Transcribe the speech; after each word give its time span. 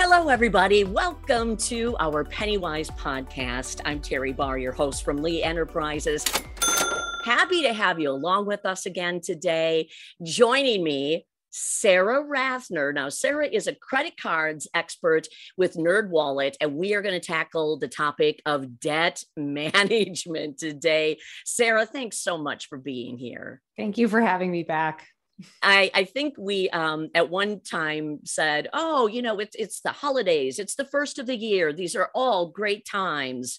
Hello, 0.00 0.28
everybody. 0.28 0.84
Welcome 0.84 1.56
to 1.56 1.96
our 1.98 2.22
Pennywise 2.22 2.88
podcast. 2.88 3.80
I'm 3.84 4.00
Teri 4.00 4.34
Barr, 4.34 4.56
your 4.56 4.70
host 4.70 5.04
from 5.04 5.16
Lee 5.16 5.42
Enterprises. 5.42 6.24
Happy 7.24 7.62
to 7.62 7.72
have 7.72 7.98
you 7.98 8.12
along 8.12 8.46
with 8.46 8.64
us 8.64 8.86
again 8.86 9.20
today. 9.20 9.90
Joining 10.22 10.84
me, 10.84 11.26
Sara 11.50 12.22
Rathner. 12.22 12.94
Now, 12.94 13.08
Sara 13.08 13.48
is 13.48 13.66
a 13.66 13.74
credit 13.74 14.16
cards 14.16 14.68
expert 14.72 15.26
with 15.56 15.74
NerdWallet, 15.74 16.54
and 16.60 16.76
we 16.76 16.94
are 16.94 17.02
going 17.02 17.20
to 17.20 17.26
tackle 17.26 17.76
the 17.76 17.88
topic 17.88 18.40
of 18.46 18.78
debt 18.78 19.24
management 19.36 20.58
today. 20.58 21.18
Sara, 21.44 21.84
thanks 21.84 22.20
so 22.20 22.38
much 22.38 22.68
for 22.68 22.78
being 22.78 23.18
here. 23.18 23.60
Thank 23.76 23.98
you 23.98 24.06
for 24.06 24.20
having 24.20 24.52
me 24.52 24.62
back. 24.62 25.08
I, 25.62 25.90
I 25.94 26.04
think 26.04 26.34
we 26.38 26.68
um, 26.70 27.10
at 27.14 27.30
one 27.30 27.60
time 27.60 28.20
said, 28.24 28.68
oh, 28.72 29.06
you 29.06 29.22
know, 29.22 29.38
it's 29.38 29.54
it's 29.56 29.80
the 29.80 29.92
holidays, 29.92 30.58
it's 30.58 30.74
the 30.74 30.84
first 30.84 31.18
of 31.18 31.26
the 31.26 31.36
year. 31.36 31.72
These 31.72 31.94
are 31.94 32.10
all 32.14 32.48
great 32.48 32.84
times 32.84 33.58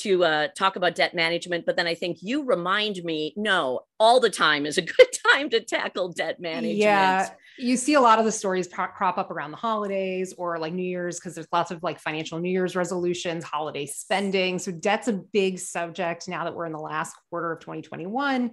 to 0.00 0.24
uh, 0.24 0.48
talk 0.56 0.76
about 0.76 0.94
debt 0.94 1.14
management. 1.14 1.66
But 1.66 1.76
then 1.76 1.86
I 1.86 1.94
think 1.94 2.18
you 2.22 2.44
remind 2.44 3.02
me, 3.02 3.34
no, 3.36 3.80
all 3.98 4.20
the 4.20 4.30
time 4.30 4.64
is 4.64 4.78
a 4.78 4.82
good 4.96 5.08
time 5.26 5.50
to 5.50 5.60
tackle 5.60 6.12
debt 6.12 6.40
management. 6.40 6.78
Yeah, 6.78 7.30
you 7.58 7.76
see 7.76 7.94
a 7.94 8.00
lot 8.00 8.18
of 8.18 8.24
the 8.24 8.32
stories 8.32 8.68
crop 8.68 9.18
up 9.18 9.30
around 9.30 9.50
the 9.50 9.56
holidays 9.56 10.32
or 10.38 10.58
like 10.58 10.72
New 10.72 10.84
Year's 10.84 11.18
because 11.18 11.34
there's 11.34 11.48
lots 11.52 11.70
of 11.70 11.82
like 11.82 11.98
financial 11.98 12.38
New 12.38 12.50
Year's 12.50 12.76
resolutions, 12.76 13.44
holiday 13.44 13.86
spending. 13.86 14.58
So 14.58 14.72
debt's 14.72 15.08
a 15.08 15.12
big 15.12 15.58
subject 15.58 16.28
now 16.28 16.44
that 16.44 16.54
we're 16.54 16.66
in 16.66 16.72
the 16.72 16.78
last 16.78 17.16
quarter 17.28 17.52
of 17.52 17.60
2021. 17.60 18.52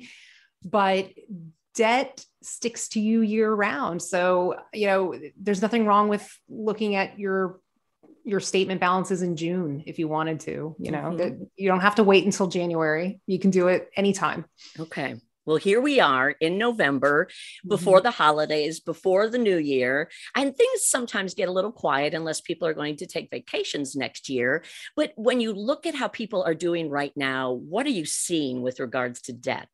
But 0.64 1.10
debt 1.76 2.26
sticks 2.42 2.90
to 2.90 3.00
you 3.00 3.22
year 3.22 3.52
round. 3.52 4.02
So, 4.02 4.56
you 4.74 4.88
know, 4.88 5.20
there's 5.40 5.62
nothing 5.62 5.86
wrong 5.86 6.10
with 6.10 6.28
looking 6.48 6.96
at 6.96 7.20
your 7.20 7.60
your 8.24 8.40
statement 8.40 8.82
balances 8.82 9.22
in 9.22 9.36
June 9.36 9.84
if 9.86 10.00
you 10.00 10.08
wanted 10.08 10.40
to, 10.42 10.76
you 10.80 10.92
know. 10.92 11.12
Mm-hmm. 11.16 11.44
You 11.58 11.70
don't 11.70 11.82
have 11.82 11.96
to 11.96 12.04
wait 12.04 12.26
until 12.26 12.48
January. 12.48 13.20
You 13.28 13.38
can 13.38 13.52
do 13.52 13.68
it 13.68 13.90
anytime. 13.96 14.46
Okay. 14.80 15.16
Well, 15.46 15.58
here 15.58 15.80
we 15.80 16.00
are 16.00 16.32
in 16.32 16.58
November 16.58 17.28
before 17.68 18.00
mm-hmm. 18.00 18.06
the 18.06 18.12
holidays, 18.12 18.80
before 18.80 19.30
the 19.30 19.38
new 19.38 19.58
year, 19.58 20.10
and 20.36 20.56
things 20.56 20.88
sometimes 20.88 21.36
get 21.36 21.50
a 21.50 21.52
little 21.52 21.72
quiet 21.72 22.16
unless 22.16 22.42
people 22.42 22.68
are 22.68 22.74
going 22.74 22.98
to 22.98 23.06
take 23.06 23.30
vacations 23.30 23.96
next 23.96 24.28
year. 24.28 24.64
But 24.96 25.14
when 25.16 25.40
you 25.40 25.54
look 25.54 25.86
at 25.86 25.94
how 25.94 26.08
people 26.08 26.44
are 26.44 26.56
doing 26.56 26.90
right 26.90 27.14
now, 27.16 27.52
what 27.52 27.86
are 27.86 27.92
you 27.92 28.06
seeing 28.06 28.64
with 28.64 28.80
regards 28.80 29.22
to 29.24 29.34
debt? 29.34 29.70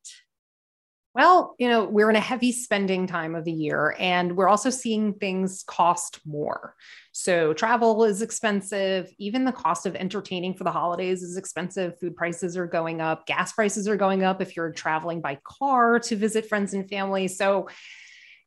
Well, 1.14 1.56
you 1.59 1.67
know, 1.67 1.84
we're 1.84 2.09
in 2.09 2.16
a 2.16 2.22
heavy 2.22 2.54
spending 2.54 3.06
time 3.06 3.36
of 3.36 3.44
the 3.44 3.52
year, 3.52 3.95
and 4.00 4.38
we're 4.38 4.48
also 4.48 4.70
seeing 4.70 5.14
things 5.14 5.62
cost 5.68 6.22
more. 6.26 6.73
So, 7.12 7.53
travel 7.53 8.06
is 8.06 8.22
expensive. 8.22 9.12
Even 9.18 9.44
the 9.44 9.52
cost 9.52 9.86
of 9.86 9.95
entertaining 9.95 10.53
for 10.53 10.64
the 10.64 10.72
holidays 10.72 11.22
is 11.22 11.36
expensive. 11.36 12.00
Food 12.00 12.16
prices 12.16 12.56
are 12.56 12.66
going 12.66 13.02
up. 13.02 13.28
Gas 13.28 13.52
prices 13.52 13.90
are 13.90 13.98
going 13.98 14.23
up 14.23 14.42
if 14.42 14.56
you're 14.56 14.72
traveling 14.72 15.20
by 15.20 15.38
car 15.44 16.00
to 16.00 16.16
visit 16.16 16.48
friends 16.48 16.73
and 16.73 16.88
family. 16.90 17.28
So, 17.28 17.68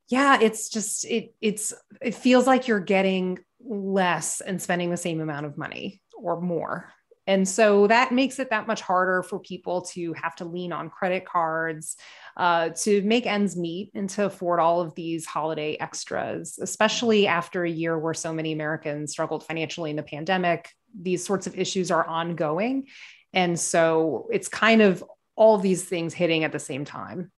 yeah, 0.08 0.38
it's 0.40 0.70
just, 0.70 1.04
it, 1.04 1.34
it's, 1.42 1.74
it 2.00 2.14
feels 2.14 2.46
like 2.46 2.66
you're 2.66 2.80
getting 2.80 3.40
less 3.60 4.40
and 4.40 4.60
spending 4.60 4.90
the 4.90 4.96
same 4.96 5.20
amount 5.20 5.44
of 5.44 5.58
money 5.58 6.00
or 6.16 6.40
more. 6.40 6.90
And 7.26 7.48
so 7.48 7.86
that 7.86 8.12
makes 8.12 8.38
it 8.38 8.50
that 8.50 8.66
much 8.66 8.82
harder 8.82 9.22
for 9.22 9.38
people 9.38 9.82
to 9.92 10.12
have 10.14 10.34
to 10.36 10.44
lean 10.44 10.72
on 10.72 10.90
credit 10.90 11.24
cards 11.24 11.96
uh, 12.36 12.70
to 12.70 13.00
make 13.02 13.26
ends 13.26 13.56
meet 13.56 13.90
and 13.94 14.10
to 14.10 14.26
afford 14.26 14.60
all 14.60 14.80
of 14.80 14.94
these 14.94 15.24
holiday 15.24 15.76
extras, 15.80 16.58
especially 16.60 17.26
after 17.26 17.64
a 17.64 17.70
year 17.70 17.98
where 17.98 18.14
so 18.14 18.32
many 18.32 18.52
Americans 18.52 19.12
struggled 19.12 19.44
financially 19.46 19.90
in 19.90 19.96
the 19.96 20.02
pandemic. 20.02 20.68
These 21.00 21.24
sorts 21.24 21.46
of 21.46 21.58
issues 21.58 21.90
are 21.90 22.06
ongoing. 22.06 22.88
And 23.32 23.58
so 23.58 24.28
it's 24.30 24.48
kind 24.48 24.82
of 24.82 25.02
all 25.34 25.58
these 25.58 25.84
things 25.84 26.14
hitting 26.14 26.44
at 26.44 26.52
the 26.52 26.58
same 26.58 26.84
time. 26.84 27.32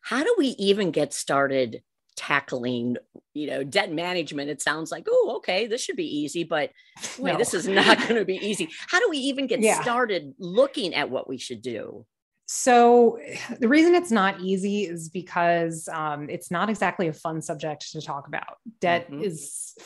How 0.00 0.22
do 0.22 0.34
we 0.36 0.48
even 0.58 0.90
get 0.90 1.14
started 1.14 1.82
tackling 2.18 2.96
you 3.32 3.46
know 3.46 3.62
debt 3.62 3.92
management 3.92 4.50
it 4.50 4.60
sounds 4.60 4.90
like 4.90 5.06
oh 5.08 5.34
okay 5.36 5.68
this 5.68 5.80
should 5.80 5.94
be 5.94 6.18
easy 6.18 6.42
but 6.42 6.72
wait 7.18 7.32
no. 7.32 7.38
this 7.38 7.54
is 7.54 7.68
not 7.68 7.96
going 8.08 8.16
to 8.16 8.24
be 8.24 8.44
easy 8.44 8.68
how 8.88 8.98
do 8.98 9.08
we 9.08 9.18
even 9.18 9.46
get 9.46 9.60
yeah. 9.60 9.80
started 9.80 10.34
looking 10.40 10.94
at 10.94 11.08
what 11.08 11.28
we 11.28 11.38
should 11.38 11.62
do 11.62 12.04
so 12.46 13.20
the 13.60 13.68
reason 13.68 13.94
it's 13.94 14.10
not 14.10 14.40
easy 14.40 14.82
is 14.82 15.08
because 15.08 15.88
um, 15.92 16.28
it's 16.28 16.50
not 16.50 16.68
exactly 16.68 17.06
a 17.06 17.12
fun 17.12 17.40
subject 17.40 17.92
to 17.92 18.02
talk 18.02 18.26
about 18.26 18.56
debt 18.80 19.08
mm-hmm. 19.08 19.22
is 19.22 19.76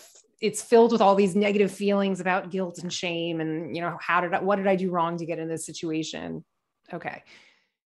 it's 0.41 0.63
filled 0.63 0.91
with 0.91 1.03
all 1.03 1.15
these 1.15 1.37
negative 1.37 1.71
feelings 1.71 2.19
about 2.19 2.51
guilt 2.51 2.79
and 2.79 2.91
shame 2.91 3.43
and 3.43 3.77
you 3.77 3.83
know 3.83 3.99
how 4.01 4.23
did 4.23 4.33
i 4.33 4.41
what 4.41 4.57
did 4.57 4.67
i 4.67 4.75
do 4.75 4.91
wrong 4.91 5.19
to 5.19 5.27
get 5.27 5.39
in 5.39 5.49
this 5.49 5.67
situation 5.67 6.43
okay 6.95 7.23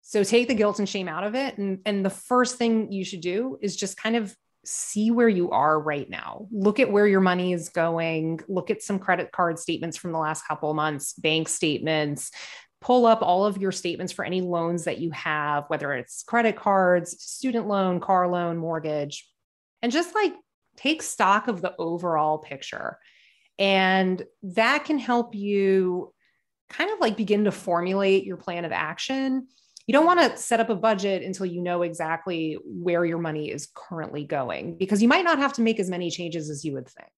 so 0.07 0.23
take 0.23 0.49
the 0.49 0.55
guilt 0.55 0.79
and 0.79 0.89
shame 0.89 1.09
out 1.09 1.25
of 1.25 1.35
it. 1.35 1.57
And, 1.57 1.81
and 1.87 2.05
the 2.05 2.11
first 2.11 2.59
thing 2.59 2.93
you 2.93 3.05
should 3.05 3.23
do 3.23 3.59
is 3.63 3.75
just 3.75 3.97
kind 3.97 4.17
of 4.17 4.37
see 4.63 5.11
where 5.11 5.31
you 5.31 5.51
are 5.51 5.81
right 5.81 6.09
now. 6.09 6.47
Look 6.53 6.79
at 6.79 6.93
where 6.93 7.07
your 7.07 7.23
money 7.23 7.55
is 7.55 7.71
going. 7.71 8.41
Look 8.47 8.71
at 8.71 8.83
some 8.83 8.99
credit 8.99 9.33
card 9.33 9.59
statements 9.59 9.97
from 9.97 10.13
the 10.13 10.19
last 10.19 10.47
couple 10.47 10.69
of 10.69 10.77
months, 10.77 11.15
bank 11.15 11.49
statements. 11.49 12.31
Pull 12.83 13.07
up 13.07 13.23
all 13.23 13.47
of 13.47 13.57
your 13.57 13.73
statements 13.73 14.13
for 14.13 14.27
any 14.27 14.43
loans 14.43 14.85
that 14.85 14.99
you 14.99 15.11
have, 15.13 15.65
whether 15.69 15.95
it's 15.95 16.23
credit 16.23 16.57
cards, 16.57 17.23
student 17.23 17.67
loan, 17.67 17.99
car 17.99 18.29
loan, 18.29 18.59
mortgage, 18.59 19.27
and 19.81 19.91
just 19.91 20.15
like 20.15 20.35
take 20.77 21.03
stock 21.03 21.49
of 21.49 21.63
the 21.63 21.75
overall 21.79 22.37
picture. 22.37 22.99
And 23.59 24.23
that 24.43 24.85
can 24.85 24.99
help 24.99 25.35
you 25.35 26.13
kind 26.69 26.91
of 26.91 27.01
like 27.01 27.17
begin 27.17 27.45
to 27.45 27.53
formulate 27.53 28.25
your 28.25 28.37
plan 28.37 28.67
of 28.67 28.73
action 28.73 29.47
you 29.87 29.93
don't 29.93 30.07
want 30.07 30.21
to 30.21 30.37
set 30.37 30.61
up 30.61 30.71
a 30.71 30.75
budget 30.75 31.23
until 31.23 31.47
you 31.47 31.61
know 31.61 31.83
exactly 31.83 32.59
where 32.65 33.05
your 33.05 33.19
money 33.19 33.51
is 33.51 33.69
currently 33.75 34.25
going 34.25 34.77
because 34.77 35.03
you 35.03 35.09
might 35.09 35.25
not 35.25 35.39
have 35.39 35.53
to 35.55 35.63
make 35.63 35.79
as 35.79 35.91
many 35.91 36.11
changes 36.11 36.49
as 36.49 36.65
you 36.65 36.73
would 36.73 36.89
think. 36.89 37.11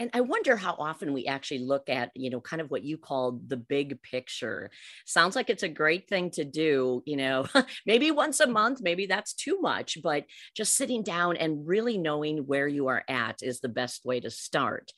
And 0.00 0.10
I 0.14 0.22
wonder 0.22 0.56
how 0.56 0.76
often 0.78 1.12
we 1.12 1.26
actually 1.26 1.58
look 1.58 1.90
at, 1.90 2.10
you 2.14 2.30
know, 2.30 2.40
kind 2.40 2.62
of 2.62 2.70
what 2.70 2.82
you 2.82 2.96
call 2.96 3.38
the 3.46 3.58
big 3.58 4.00
picture. 4.00 4.70
Sounds 5.04 5.36
like 5.36 5.50
it's 5.50 5.62
a 5.62 5.68
great 5.68 6.08
thing 6.08 6.30
to 6.32 6.44
do, 6.44 7.02
you 7.04 7.18
know, 7.18 7.44
maybe 7.86 8.10
once 8.10 8.40
a 8.40 8.46
month, 8.46 8.80
maybe 8.80 9.04
that's 9.04 9.34
too 9.34 9.60
much, 9.60 9.98
but 10.02 10.24
just 10.56 10.74
sitting 10.74 11.02
down 11.02 11.36
and 11.36 11.68
really 11.68 11.98
knowing 11.98 12.46
where 12.46 12.66
you 12.66 12.88
are 12.88 13.04
at 13.08 13.42
is 13.42 13.60
the 13.60 13.68
best 13.68 14.06
way 14.06 14.20
to 14.20 14.30
start. 14.30 14.90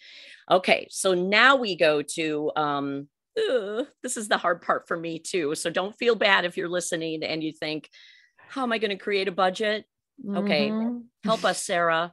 Okay, 0.49 0.87
so 0.88 1.15
now 1.15 1.56
we 1.56 1.77
go 1.77 2.03
to 2.03 2.53
um, 2.55 3.09
this 3.37 4.16
is 4.16 4.28
the 4.28 4.37
hard 4.37 4.62
part 4.62 4.87
for 4.87 4.97
me 4.97 5.19
too. 5.19 5.54
So 5.54 5.70
don't 5.70 5.97
feel 5.97 6.15
bad 6.15 6.44
if 6.44 6.56
you're 6.56 6.69
listening 6.69 7.22
and 7.22 7.43
you 7.43 7.53
think, 7.53 7.88
how 8.37 8.62
am 8.62 8.72
I 8.72 8.78
going 8.78 8.91
to 8.91 8.97
create 8.97 9.28
a 9.28 9.32
budget? 9.32 9.84
Mm-hmm. 10.25 10.37
Okay, 10.38 10.72
help 11.25 11.44
us, 11.44 11.62
Sara. 11.62 12.12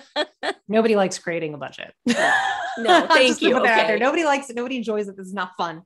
nobody 0.68 0.96
likes 0.96 1.18
creating 1.18 1.54
a 1.54 1.58
budget. 1.58 1.92
no, 2.06 2.14
thank 3.08 3.42
you. 3.42 3.58
Okay. 3.58 3.98
Nobody 3.98 4.24
likes 4.24 4.50
it. 4.50 4.56
Nobody 4.56 4.76
enjoys 4.76 5.08
it. 5.08 5.16
This 5.16 5.26
is 5.26 5.34
not 5.34 5.52
fun. 5.56 5.82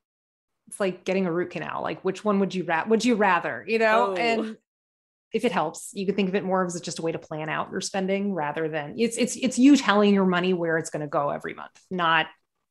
It's 0.68 0.78
like 0.78 1.04
getting 1.04 1.26
a 1.26 1.32
root 1.32 1.50
canal. 1.50 1.82
Like, 1.82 2.04
which 2.04 2.24
one 2.24 2.40
would 2.40 2.54
you 2.54 2.64
ra- 2.64 2.84
would 2.86 3.04
you 3.04 3.14
rather? 3.14 3.64
You 3.66 3.78
know, 3.78 4.12
oh. 4.12 4.14
and 4.16 4.56
if 5.32 5.44
it 5.44 5.52
helps, 5.52 5.90
you 5.94 6.06
could 6.06 6.16
think 6.16 6.28
of 6.28 6.34
it 6.34 6.44
more 6.44 6.64
as 6.64 6.80
just 6.80 6.98
a 6.98 7.02
way 7.02 7.12
to 7.12 7.18
plan 7.18 7.48
out 7.48 7.70
your 7.70 7.80
spending 7.80 8.32
rather 8.32 8.68
than 8.68 8.94
it's 8.98 9.16
it's 9.16 9.36
it's 9.36 9.58
you 9.58 9.76
telling 9.76 10.14
your 10.14 10.26
money 10.26 10.52
where 10.54 10.78
it's 10.78 10.90
going 10.90 11.00
to 11.00 11.08
go 11.08 11.30
every 11.30 11.54
month, 11.54 11.78
not 11.90 12.26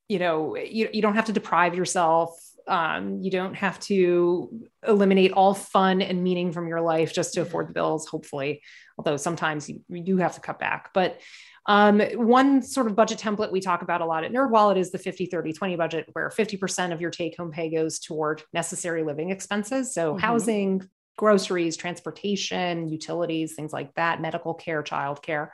you 0.07 0.19
know 0.19 0.55
you, 0.55 0.89
you 0.93 1.01
don't 1.01 1.15
have 1.15 1.25
to 1.25 1.33
deprive 1.33 1.75
yourself 1.75 2.31
um, 2.67 3.21
you 3.21 3.31
don't 3.31 3.55
have 3.55 3.79
to 3.79 4.67
eliminate 4.85 5.31
all 5.31 5.53
fun 5.53 6.01
and 6.01 6.21
meaning 6.21 6.51
from 6.51 6.67
your 6.67 6.81
life 6.81 7.13
just 7.13 7.33
to 7.33 7.41
afford 7.41 7.69
the 7.69 7.73
bills 7.73 8.07
hopefully 8.07 8.61
although 8.97 9.17
sometimes 9.17 9.69
you, 9.69 9.81
you 9.89 10.03
do 10.03 10.17
have 10.17 10.35
to 10.35 10.41
cut 10.41 10.59
back 10.59 10.91
but 10.93 11.19
um, 11.67 11.99
one 11.99 12.61
sort 12.61 12.87
of 12.87 12.95
budget 12.95 13.19
template 13.19 13.51
we 13.51 13.59
talk 13.59 13.81
about 13.81 13.99
a 13.99 14.05
lot 14.05 14.23
at 14.23 14.31
NerdWallet 14.31 14.77
is 14.77 14.91
the 14.91 14.97
50, 14.97 15.25
30, 15.25 15.51
20 15.51 15.75
budget, 15.75 16.09
where 16.13 16.29
50% 16.29 16.93
of 16.93 17.01
your 17.01 17.11
take 17.11 17.35
home 17.35 17.51
pay 17.51 17.69
goes 17.69 17.99
toward 17.99 18.41
necessary 18.53 19.03
living 19.03 19.31
expenses. 19.31 19.93
So, 19.93 20.13
mm-hmm. 20.13 20.19
housing, 20.21 20.89
groceries, 21.17 21.75
transportation, 21.75 22.87
utilities, 22.87 23.55
things 23.55 23.73
like 23.73 23.93
that, 23.95 24.21
medical 24.21 24.53
care, 24.53 24.81
childcare. 24.81 25.49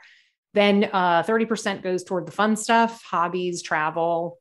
Then 0.52 0.88
uh, 0.92 1.24
30% 1.24 1.82
goes 1.82 2.04
toward 2.04 2.26
the 2.26 2.32
fun 2.32 2.54
stuff, 2.54 3.02
hobbies, 3.02 3.60
travel, 3.62 4.38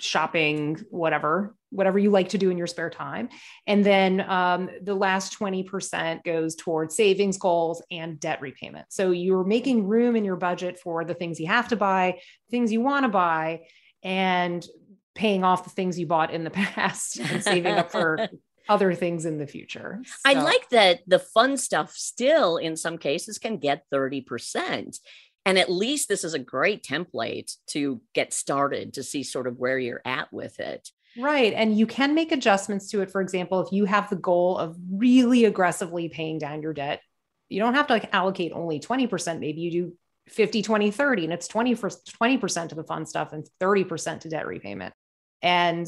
shopping, 0.00 0.84
whatever, 0.90 1.54
whatever 1.70 1.98
you 1.98 2.10
like 2.10 2.30
to 2.30 2.38
do 2.38 2.50
in 2.50 2.58
your 2.58 2.66
spare 2.66 2.90
time. 2.90 3.28
And 3.66 3.84
then 3.84 4.20
um, 4.28 4.70
the 4.82 4.94
last 4.94 5.38
20% 5.38 6.24
goes 6.24 6.56
towards 6.56 6.96
savings 6.96 7.38
goals 7.38 7.82
and 7.90 8.18
debt 8.18 8.40
repayment. 8.40 8.86
So 8.90 9.10
you're 9.10 9.44
making 9.44 9.86
room 9.86 10.16
in 10.16 10.24
your 10.24 10.36
budget 10.36 10.78
for 10.78 11.04
the 11.04 11.14
things 11.14 11.38
you 11.38 11.46
have 11.46 11.68
to 11.68 11.76
buy, 11.76 12.18
things 12.50 12.72
you 12.72 12.80
want 12.80 13.04
to 13.04 13.08
buy, 13.08 13.62
and 14.02 14.66
paying 15.14 15.44
off 15.44 15.64
the 15.64 15.70
things 15.70 15.98
you 15.98 16.06
bought 16.06 16.32
in 16.32 16.44
the 16.44 16.50
past 16.50 17.18
and 17.18 17.42
saving 17.42 17.74
up 17.74 17.90
for 17.90 18.28
other 18.68 18.94
things 18.94 19.26
in 19.26 19.38
the 19.38 19.46
future. 19.46 20.00
So. 20.04 20.14
I 20.24 20.34
like 20.34 20.68
that 20.70 21.00
the 21.06 21.18
fun 21.18 21.56
stuff 21.56 21.92
still 21.92 22.56
in 22.56 22.76
some 22.76 22.98
cases 22.98 23.38
can 23.38 23.58
get 23.58 23.84
30%. 23.92 24.98
And 25.44 25.58
at 25.58 25.70
least 25.70 26.08
this 26.08 26.24
is 26.24 26.34
a 26.34 26.38
great 26.38 26.82
template 26.82 27.56
to 27.68 28.00
get 28.14 28.32
started 28.32 28.94
to 28.94 29.02
see 29.02 29.22
sort 29.22 29.46
of 29.46 29.58
where 29.58 29.78
you're 29.78 30.02
at 30.04 30.32
with 30.32 30.58
it. 30.58 30.90
Right. 31.18 31.52
And 31.52 31.78
you 31.78 31.86
can 31.86 32.14
make 32.14 32.32
adjustments 32.32 32.90
to 32.90 33.02
it. 33.02 33.10
For 33.10 33.20
example, 33.20 33.60
if 33.60 33.72
you 33.72 33.84
have 33.84 34.10
the 34.10 34.16
goal 34.16 34.58
of 34.58 34.76
really 34.90 35.44
aggressively 35.44 36.08
paying 36.08 36.38
down 36.38 36.62
your 36.62 36.72
debt, 36.72 37.00
you 37.48 37.60
don't 37.60 37.74
have 37.74 37.86
to 37.88 37.92
like 37.92 38.12
allocate 38.12 38.52
only 38.52 38.80
20%. 38.80 39.38
Maybe 39.38 39.60
you 39.60 39.70
do 39.70 39.96
50, 40.28 40.62
20, 40.62 40.90
30, 40.90 41.24
and 41.24 41.32
it's 41.32 41.46
20 41.46 41.74
for 41.74 41.90
20% 41.90 42.68
to 42.70 42.74
the 42.74 42.82
fun 42.82 43.06
stuff 43.06 43.32
and 43.32 43.46
30% 43.60 44.20
to 44.20 44.28
debt 44.28 44.46
repayment. 44.46 44.94
And 45.42 45.86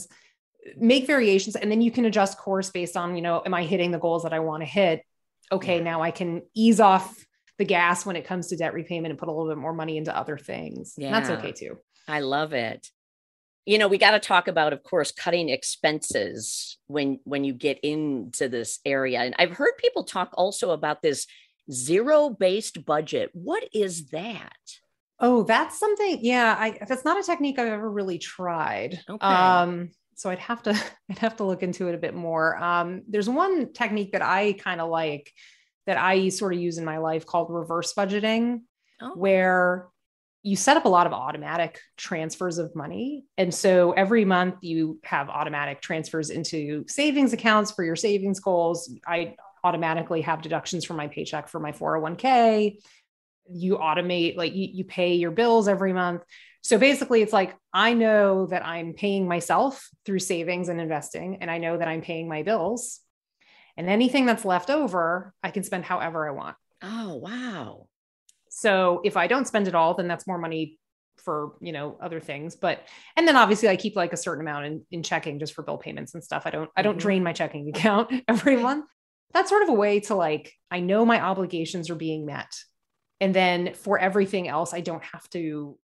make 0.77 1.07
variations. 1.07 1.57
And 1.57 1.71
then 1.71 1.81
you 1.81 1.91
can 1.91 2.05
adjust 2.05 2.39
course 2.39 2.71
based 2.71 2.97
on, 2.97 3.17
you 3.17 3.23
know, 3.23 3.43
am 3.45 3.55
I 3.55 3.65
hitting 3.65 3.91
the 3.91 3.99
goals 3.99 4.25
that 4.25 4.33
I 4.33 4.41
want 4.41 4.63
to 4.63 4.67
hit? 4.67 5.03
Okay, 5.51 5.79
yeah. 5.79 5.83
now 5.83 6.03
I 6.03 6.11
can 6.11 6.43
ease 6.55 6.81
off 6.81 7.26
the 7.59 7.65
gas 7.65 8.05
when 8.05 8.17
it 8.17 8.27
comes 8.27 8.49
to 8.49 8.57
debt 8.57 8.75
repayment 8.75 9.11
and 9.11 9.19
put 9.19 9.29
a 9.29 9.33
little 9.33 9.49
bit 9.49 9.59
more 9.59 9.73
money 9.73 9.97
into 9.97 10.17
other 10.17 10.37
things. 10.37 10.95
Yeah. 10.97 11.11
that's 11.11 11.31
okay 11.31 11.53
too. 11.53 11.79
I 12.09 12.21
love 12.21 12.53
it. 12.53 12.91
You 13.65 13.79
know, 13.79 13.89
we 13.89 13.99
got 13.99 14.13
to 14.13 14.21
talk 14.21 14.47
about, 14.47 14.73
of 14.73 14.83
course, 14.85 15.11
cutting 15.11 15.49
expenses 15.49 16.79
when 16.87 17.19
when 17.25 17.43
you 17.43 17.53
get 17.53 17.81
into 17.81 18.49
this 18.49 18.79
area. 18.85 19.21
And 19.21 19.35
I've 19.39 19.51
heard 19.51 19.73
people 19.79 20.05
talk 20.05 20.31
also 20.35 20.71
about 20.71 21.03
this 21.03 21.27
zero 21.71 22.31
based 22.31 22.85
budget. 22.85 23.31
What 23.33 23.65
is 23.73 24.09
that? 24.09 24.53
Oh, 25.19 25.43
that's 25.43 25.79
something. 25.81 26.19
Yeah, 26.23 26.55
I 26.59 26.79
that's 26.87 27.05
not 27.05 27.19
a 27.19 27.23
technique 27.23 27.59
I've 27.59 27.69
ever 27.69 27.91
really 27.91 28.19
tried. 28.19 29.01
Okay. 29.09 29.27
Um, 29.27 29.91
so 30.15 30.31
I'd 30.31 30.39
have 30.39 30.63
to 30.65 30.71
I'd 31.11 31.19
have 31.19 31.37
to 31.37 31.45
look 31.45 31.63
into 31.63 31.89
it 31.89 31.95
a 31.95 31.99
bit 31.99 32.15
more. 32.15 32.57
Um, 32.63 33.03
there's 33.09 33.29
one 33.29 33.73
technique 33.73 34.13
that 34.13 34.23
I 34.23 34.53
kind 34.53 34.81
of 34.81 34.91
like 34.91 35.33
that 35.87 35.97
I 35.97 36.29
sort 36.29 36.53
of 36.55 36.61
use 36.61 36.79
in 36.79 36.85
my 36.85 36.99
life 36.99 37.27
called 37.27 37.51
reverse 37.51 37.95
budgeting, 37.95 38.63
oh. 39.01 39.13
where 39.15 39.89
you 40.43 40.55
set 40.55 40.77
up 40.77 40.85
a 40.85 40.89
lot 40.89 41.09
of 41.09 41.13
automatic 41.13 41.81
transfers 41.97 42.59
of 42.59 42.75
money. 42.77 43.25
And 43.37 43.53
so 43.53 43.91
every 43.93 44.25
month 44.25 44.57
you 44.61 45.01
have 45.03 45.29
automatic 45.29 45.81
transfers 45.81 46.31
into 46.31 46.85
savings 46.87 47.33
accounts 47.33 47.73
for 47.73 47.83
your 47.83 47.97
savings 47.97 48.39
goals. 48.39 48.93
I 49.05 49.35
automatically 49.65 50.21
have 50.23 50.43
deductions 50.43 50.85
from 50.85 50.99
my 50.99 51.09
paycheck 51.09 51.49
for 51.49 51.59
my 51.59 51.73
401k. 51.73 52.77
You 53.51 53.79
automate, 53.79 54.37
like 54.37 54.55
you, 54.55 54.69
you 54.73 54.85
pay 54.85 55.15
your 55.15 55.33
bills 55.33 55.67
every 55.67 55.93
month. 55.93 56.23
So 56.63 56.79
basically, 56.79 57.23
it's 57.23 57.33
like 57.33 57.57
I 57.73 57.95
know 57.95 58.47
that 58.47 58.65
I'm 58.65 58.93
paying 58.93 59.27
myself 59.29 59.89
through 60.05 60.19
savings 60.19 60.69
and 60.69 60.81
investing, 60.81 61.39
and 61.41 61.51
I 61.51 61.59
know 61.59 61.77
that 61.77 61.87
I'm 61.87 62.03
paying 62.03 62.29
my 62.29 62.43
bills. 62.43 63.01
And 63.77 63.89
anything 63.89 64.27
that's 64.27 64.45
left 64.45 64.71
over, 64.71 65.35
I 65.43 65.51
can 65.51 65.63
spend 65.63 65.85
however 65.85 66.29
I 66.29 66.33
want. 66.33 66.57
Oh, 66.83 67.17
wow. 67.17 67.89
So 68.49 69.03
if 69.05 69.17
I 69.17 69.27
don't 69.27 69.47
spend 69.47 69.69
it 69.69 69.75
all, 69.75 69.95
then 69.95 70.09
that's 70.09 70.27
more 70.27 70.39
money 70.39 70.79
for, 71.19 71.53
you 71.61 71.73
know, 71.73 71.99
other 72.01 72.21
things. 72.21 72.57
But, 72.57 72.87
and 73.17 73.29
then 73.29 73.37
obviously 73.37 73.69
I 73.69 73.77
keep 73.77 73.97
like 73.97 74.13
a 74.13 74.17
certain 74.17 74.41
amount 74.41 74.67
in, 74.67 74.87
in 74.91 75.03
checking 75.03 75.39
just 75.39 75.55
for 75.55 75.63
bill 75.63 75.79
payments 75.79 76.15
and 76.15 76.25
stuff. 76.25 76.45
I 76.47 76.51
don't, 76.51 76.71
I 76.77 76.83
don't 76.83 76.95
mm-hmm. 76.95 77.01
drain 77.01 77.23
my 77.23 77.33
checking 77.33 77.69
account 77.69 78.13
every 78.29 78.57
month. 78.57 78.87
That's 79.35 79.51
sort 79.51 79.63
of 79.63 79.69
a 79.69 79.75
way 79.75 80.01
to 80.01 80.15
like, 80.15 80.53
I 80.71 80.81
know 80.81 81.05
my 81.05 81.21
obligations 81.21 81.91
are 81.91 81.97
being 81.97 82.25
met. 82.25 82.55
And 83.21 83.35
then 83.35 83.75
for 83.75 83.99
everything 83.99 84.49
else, 84.49 84.73
I 84.73 84.81
don't 84.81 85.05
have 85.05 85.29
to 85.31 85.79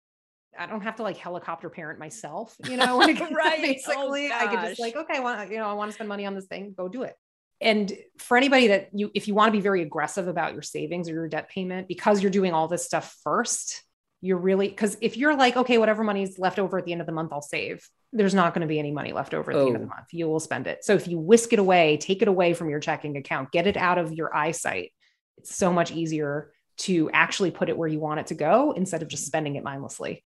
I 0.59 0.67
don't 0.67 0.81
have 0.81 0.97
to 0.97 1.03
like 1.05 1.17
helicopter 1.17 1.71
parent 1.71 2.01
myself, 2.01 2.57
you 2.69 2.77
know, 2.77 2.99
like, 2.99 3.21
right. 3.31 3.59
Oh, 3.59 3.63
basically 3.63 4.29
oh, 4.29 4.37
I 4.37 4.47
could 4.49 4.61
just 4.69 4.81
like, 4.81 4.97
okay, 4.97 5.19
I 5.19 5.21
want, 5.21 5.51
you 5.51 5.59
know, 5.59 5.67
I 5.67 5.75
want 5.75 5.91
to 5.91 5.95
spend 5.95 6.09
money 6.09 6.27
on 6.27 6.35
this 6.35 6.47
thing, 6.47 6.75
go 6.77 6.89
do 6.89 7.03
it. 7.03 7.15
And 7.61 7.93
for 8.19 8.37
anybody 8.37 8.69
that 8.69 8.91
you, 8.93 9.11
if 9.15 9.27
you 9.27 9.35
want 9.35 9.49
to 9.49 9.59
be 9.59 9.63
very 9.63 9.83
aggressive 9.83 10.29
about 10.29 10.53
your 10.53 10.63
savings 10.63 11.09
or 11.09 11.15
your 11.15 11.29
debt 11.29 11.49
payment, 11.49 11.89
because 11.89 12.23
you're 12.23 12.31
doing 12.31 12.53
all 12.53 12.69
this 12.69 12.85
stuff 12.85 13.17
first, 13.25 13.83
you're 14.21 14.39
really, 14.39 14.69
because 14.69 14.97
if 15.01 15.17
you're 15.17 15.37
like, 15.37 15.57
okay, 15.57 15.79
whatever 15.79 16.05
money's 16.05 16.39
left 16.39 16.59
over 16.59 16.79
at 16.79 16.85
the 16.85 16.93
end 16.93 17.01
of 17.01 17.07
the 17.07 17.13
month, 17.13 17.33
I'll 17.33 17.43
save, 17.43 17.89
there's 18.13 18.35
not 18.35 18.55
going 18.55 18.63
to 18.63 18.69
be 18.69 18.79
any 18.79 18.91
money 18.91 19.13
left 19.13 19.35
over 19.35 19.51
at 19.51 19.57
oh. 19.57 19.61
the 19.61 19.67
end 19.67 19.77
of 19.77 19.83
the 19.83 19.89
oh. 19.89 19.97
month. 19.97 20.07
You 20.13 20.29
will 20.29 20.41
spend 20.41 20.67
it. 20.67 20.85
So 20.85 20.95
if 20.95 21.09
you 21.09 21.19
whisk 21.19 21.53
it 21.53 21.59
away, 21.59 21.97
take 21.97 22.23
it 22.23 22.29
away 22.29 22.55
from 22.55 22.71
your 22.71 22.81
checking 22.81 23.17
account, 23.17 23.53
get 23.53 23.67
it 23.67 23.77
out 23.77 23.99
of 23.99 24.13
your 24.13 24.35
eyesight, 24.35 24.93
it's 25.37 25.55
so 25.55 25.73
much 25.73 25.93
easier 25.93 26.53
to 26.79 27.11
actually 27.13 27.51
put 27.51 27.69
it 27.69 27.77
where 27.77 27.89
you 27.89 27.99
want 27.99 28.21
it 28.21 28.29
to 28.29 28.35
go 28.35 28.73
instead 28.73 29.03
of 29.03 29.09
just 29.09 29.27
spending 29.27 29.57
it 29.57 29.65
mindlessly. 29.65 30.25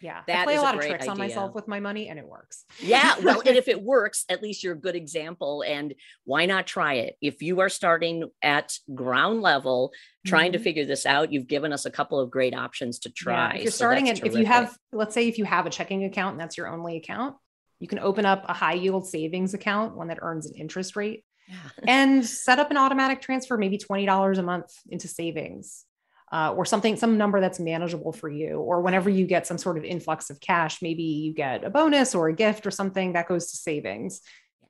Yeah. 0.00 0.20
That 0.26 0.40
I 0.40 0.44
play 0.44 0.56
a 0.56 0.62
lot 0.62 0.74
a 0.74 0.78
of 0.78 0.84
tricks 0.84 1.02
idea. 1.02 1.10
on 1.10 1.18
myself 1.18 1.54
with 1.54 1.66
my 1.66 1.80
money 1.80 2.08
and 2.08 2.18
it 2.18 2.26
works. 2.26 2.64
Yeah. 2.78 3.14
Well, 3.22 3.42
and 3.44 3.56
if 3.56 3.68
it 3.68 3.82
works, 3.82 4.24
at 4.28 4.42
least 4.42 4.62
you're 4.62 4.74
a 4.74 4.80
good 4.80 4.94
example. 4.94 5.64
And 5.66 5.94
why 6.24 6.46
not 6.46 6.66
try 6.66 6.94
it? 6.94 7.16
If 7.20 7.42
you 7.42 7.60
are 7.60 7.68
starting 7.68 8.30
at 8.42 8.78
ground 8.94 9.42
level, 9.42 9.92
trying 10.26 10.52
mm-hmm. 10.52 10.58
to 10.58 10.64
figure 10.64 10.84
this 10.84 11.06
out, 11.06 11.32
you've 11.32 11.46
given 11.46 11.72
us 11.72 11.84
a 11.84 11.90
couple 11.90 12.20
of 12.20 12.30
great 12.30 12.54
options 12.54 13.00
to 13.00 13.10
try. 13.10 13.50
Yeah. 13.50 13.56
If 13.56 13.62
you're 13.64 13.72
so 13.72 13.76
starting 13.76 14.08
and 14.08 14.18
if 14.24 14.34
you 14.34 14.46
have, 14.46 14.76
let's 14.92 15.14
say 15.14 15.28
if 15.28 15.38
you 15.38 15.44
have 15.44 15.66
a 15.66 15.70
checking 15.70 16.04
account 16.04 16.32
and 16.32 16.40
that's 16.40 16.56
your 16.56 16.68
only 16.68 16.96
account, 16.96 17.36
you 17.80 17.88
can 17.88 17.98
open 17.98 18.26
up 18.26 18.44
a 18.48 18.52
high 18.52 18.74
yield 18.74 19.06
savings 19.06 19.54
account, 19.54 19.96
one 19.96 20.08
that 20.08 20.18
earns 20.22 20.46
an 20.46 20.54
interest 20.56 20.96
rate. 20.96 21.24
Yeah. 21.50 21.56
and 21.86 22.26
set 22.26 22.58
up 22.58 22.70
an 22.70 22.76
automatic 22.76 23.22
transfer, 23.22 23.56
maybe 23.56 23.78
$20 23.78 24.36
a 24.36 24.42
month 24.42 24.70
into 24.90 25.08
savings 25.08 25.86
uh, 26.32 26.52
or 26.56 26.64
something, 26.64 26.96
some 26.96 27.16
number 27.16 27.40
that's 27.40 27.60
manageable 27.60 28.12
for 28.12 28.28
you. 28.28 28.58
Or 28.60 28.80
whenever 28.82 29.08
you 29.08 29.26
get 29.26 29.46
some 29.46 29.58
sort 29.58 29.78
of 29.78 29.84
influx 29.84 30.30
of 30.30 30.40
cash, 30.40 30.82
maybe 30.82 31.02
you 31.02 31.32
get 31.32 31.64
a 31.64 31.70
bonus 31.70 32.14
or 32.14 32.28
a 32.28 32.34
gift 32.34 32.66
or 32.66 32.70
something 32.70 33.14
that 33.14 33.28
goes 33.28 33.50
to 33.50 33.56
savings. 33.56 34.20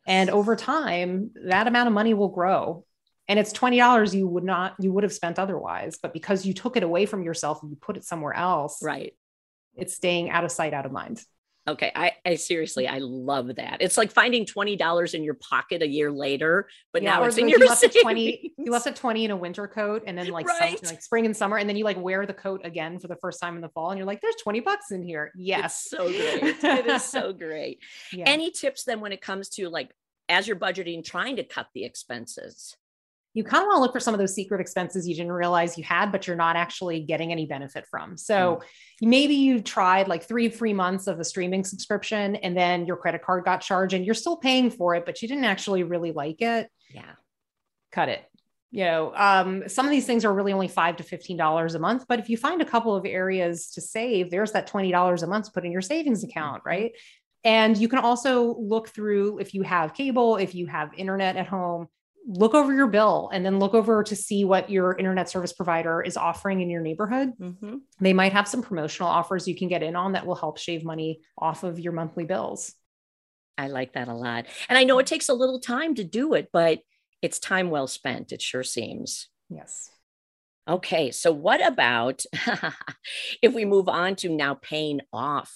And 0.06 0.30
over 0.30 0.56
time, 0.56 1.30
that 1.44 1.66
amount 1.66 1.88
of 1.88 1.92
money 1.92 2.14
will 2.14 2.28
grow. 2.28 2.84
And 3.28 3.38
it's 3.38 3.52
$20 3.52 4.14
you 4.14 4.26
would 4.26 4.44
not, 4.44 4.74
you 4.80 4.90
would 4.92 5.04
have 5.04 5.12
spent 5.12 5.38
otherwise. 5.38 5.98
But 6.00 6.14
because 6.14 6.46
you 6.46 6.54
took 6.54 6.76
it 6.76 6.82
away 6.82 7.04
from 7.04 7.22
yourself 7.22 7.62
and 7.62 7.70
you 7.70 7.76
put 7.76 7.96
it 7.96 8.04
somewhere 8.04 8.32
else, 8.32 8.82
right? 8.82 9.12
It's 9.74 9.94
staying 9.94 10.30
out 10.30 10.44
of 10.44 10.50
sight, 10.50 10.72
out 10.72 10.86
of 10.86 10.92
mind. 10.92 11.22
Okay. 11.68 11.92
I, 11.94 12.12
I 12.24 12.34
seriously, 12.36 12.86
mm. 12.86 12.92
I 12.92 12.98
love 12.98 13.56
that. 13.56 13.78
It's 13.80 13.96
like 13.96 14.10
finding 14.10 14.46
$20 14.46 15.14
in 15.14 15.22
your 15.22 15.34
pocket 15.34 15.82
a 15.82 15.86
year 15.86 16.10
later, 16.10 16.68
but 16.92 17.02
yeah, 17.02 17.16
now 17.16 17.24
it's 17.24 17.38
in 17.38 17.48
your 17.48 17.60
you 17.60 17.68
left, 17.68 17.84
20, 18.02 18.54
you 18.58 18.72
left 18.72 18.86
a 18.86 18.92
20 18.92 19.26
in 19.26 19.30
a 19.30 19.36
winter 19.36 19.68
coat 19.68 20.04
and 20.06 20.16
then 20.16 20.28
like, 20.30 20.46
right. 20.46 20.82
like 20.84 21.02
spring 21.02 21.26
and 21.26 21.36
summer. 21.36 21.58
And 21.58 21.68
then 21.68 21.76
you 21.76 21.84
like 21.84 21.98
wear 21.98 22.26
the 22.26 22.34
coat 22.34 22.62
again 22.64 22.98
for 22.98 23.08
the 23.08 23.16
first 23.16 23.40
time 23.40 23.56
in 23.56 23.60
the 23.60 23.68
fall. 23.68 23.90
And 23.90 23.98
you're 23.98 24.06
like, 24.06 24.20
there's 24.20 24.36
20 24.36 24.60
bucks 24.60 24.90
in 24.90 25.02
here. 25.02 25.32
Yes. 25.36 25.86
It's 25.86 25.90
so 25.90 26.06
great. 26.06 26.64
it 26.64 26.86
is 26.86 27.04
so 27.04 27.32
great. 27.32 27.78
Yeah. 28.12 28.24
Any 28.26 28.50
tips 28.50 28.84
then 28.84 29.00
when 29.00 29.12
it 29.12 29.20
comes 29.20 29.48
to 29.50 29.68
like, 29.68 29.90
as 30.28 30.46
you're 30.46 30.56
budgeting, 30.56 31.04
trying 31.04 31.36
to 31.36 31.44
cut 31.44 31.66
the 31.74 31.84
expenses? 31.84 32.76
You 33.38 33.44
kind 33.44 33.62
of 33.62 33.68
want 33.68 33.76
to 33.76 33.80
look 33.82 33.92
for 33.92 34.00
some 34.00 34.14
of 34.14 34.18
those 34.18 34.34
secret 34.34 34.60
expenses 34.60 35.06
you 35.06 35.14
didn't 35.14 35.30
realize 35.30 35.78
you 35.78 35.84
had, 35.84 36.10
but 36.10 36.26
you're 36.26 36.34
not 36.34 36.56
actually 36.56 36.98
getting 36.98 37.30
any 37.30 37.46
benefit 37.46 37.86
from. 37.86 38.16
So 38.16 38.60
mm. 39.00 39.08
maybe 39.08 39.34
you 39.34 39.62
tried 39.62 40.08
like 40.08 40.24
three 40.24 40.48
free 40.48 40.72
months 40.72 41.06
of 41.06 41.20
a 41.20 41.24
streaming 41.24 41.62
subscription 41.62 42.34
and 42.34 42.56
then 42.56 42.84
your 42.84 42.96
credit 42.96 43.22
card 43.22 43.44
got 43.44 43.60
charged 43.60 43.94
and 43.94 44.04
you're 44.04 44.16
still 44.16 44.38
paying 44.38 44.72
for 44.72 44.96
it, 44.96 45.06
but 45.06 45.22
you 45.22 45.28
didn't 45.28 45.44
actually 45.44 45.84
really 45.84 46.10
like 46.10 46.42
it. 46.42 46.68
Yeah. 46.92 47.12
Cut 47.92 48.08
it. 48.08 48.24
You 48.72 48.86
know, 48.86 49.12
um, 49.14 49.68
some 49.68 49.86
of 49.86 49.92
these 49.92 50.04
things 50.04 50.24
are 50.24 50.34
really 50.34 50.52
only 50.52 50.66
five 50.66 50.96
to 50.96 51.04
fifteen 51.04 51.36
dollars 51.36 51.76
a 51.76 51.78
month. 51.78 52.06
But 52.08 52.18
if 52.18 52.28
you 52.28 52.36
find 52.36 52.60
a 52.60 52.66
couple 52.66 52.96
of 52.96 53.06
areas 53.06 53.70
to 53.70 53.80
save, 53.80 54.32
there's 54.32 54.50
that 54.52 54.66
twenty 54.66 54.90
dollars 54.90 55.22
a 55.22 55.28
month 55.28 55.46
to 55.46 55.52
put 55.52 55.64
in 55.64 55.70
your 55.70 55.80
savings 55.80 56.24
account, 56.24 56.58
mm-hmm. 56.64 56.68
right? 56.68 56.92
And 57.44 57.78
you 57.78 57.88
can 57.88 58.00
also 58.00 58.56
look 58.58 58.88
through 58.88 59.38
if 59.38 59.54
you 59.54 59.62
have 59.62 59.94
cable, 59.94 60.36
if 60.36 60.56
you 60.56 60.66
have 60.66 60.92
internet 60.94 61.36
at 61.36 61.46
home, 61.46 61.86
look 62.30 62.52
over 62.52 62.74
your 62.74 62.86
bill 62.86 63.30
and 63.32 63.44
then 63.44 63.58
look 63.58 63.72
over 63.72 64.02
to 64.04 64.14
see 64.14 64.44
what 64.44 64.68
your 64.68 64.94
internet 64.98 65.30
service 65.30 65.54
provider 65.54 66.02
is 66.02 66.18
offering 66.18 66.60
in 66.60 66.68
your 66.68 66.82
neighborhood. 66.82 67.32
Mm-hmm. 67.40 67.76
They 68.00 68.12
might 68.12 68.34
have 68.34 68.46
some 68.46 68.62
promotional 68.62 69.08
offers 69.08 69.48
you 69.48 69.56
can 69.56 69.68
get 69.68 69.82
in 69.82 69.96
on 69.96 70.12
that 70.12 70.26
will 70.26 70.34
help 70.34 70.58
shave 70.58 70.84
money 70.84 71.20
off 71.38 71.64
of 71.64 71.80
your 71.80 71.94
monthly 71.94 72.24
bills. 72.24 72.74
I 73.56 73.68
like 73.68 73.94
that 73.94 74.08
a 74.08 74.14
lot. 74.14 74.44
And 74.68 74.76
I 74.78 74.84
know 74.84 74.98
it 74.98 75.06
takes 75.06 75.30
a 75.30 75.34
little 75.34 75.58
time 75.58 75.94
to 75.94 76.04
do 76.04 76.34
it, 76.34 76.50
but 76.52 76.80
it's 77.22 77.38
time 77.38 77.70
well 77.70 77.86
spent. 77.86 78.30
It 78.30 78.42
sure 78.42 78.62
seems. 78.62 79.28
Yes. 79.48 79.90
Okay. 80.68 81.10
So, 81.10 81.32
what 81.32 81.66
about 81.66 82.24
if 83.42 83.54
we 83.54 83.64
move 83.64 83.88
on 83.88 84.16
to 84.16 84.28
now 84.28 84.54
paying 84.54 85.00
off 85.12 85.52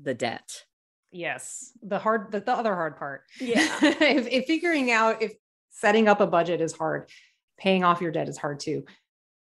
the 0.00 0.14
debt? 0.14 0.64
Yes. 1.12 1.72
The 1.82 1.98
hard, 1.98 2.32
the, 2.32 2.40
the 2.40 2.52
other 2.52 2.74
hard 2.74 2.98
part. 2.98 3.22
Yeah. 3.40 3.78
if, 3.82 4.26
if 4.26 4.46
figuring 4.46 4.90
out 4.90 5.22
if 5.22 5.34
setting 5.78 6.08
up 6.08 6.20
a 6.20 6.26
budget 6.26 6.60
is 6.60 6.72
hard. 6.72 7.08
Paying 7.56 7.84
off 7.84 8.00
your 8.00 8.10
debt 8.10 8.28
is 8.28 8.36
hard 8.36 8.60
too. 8.60 8.84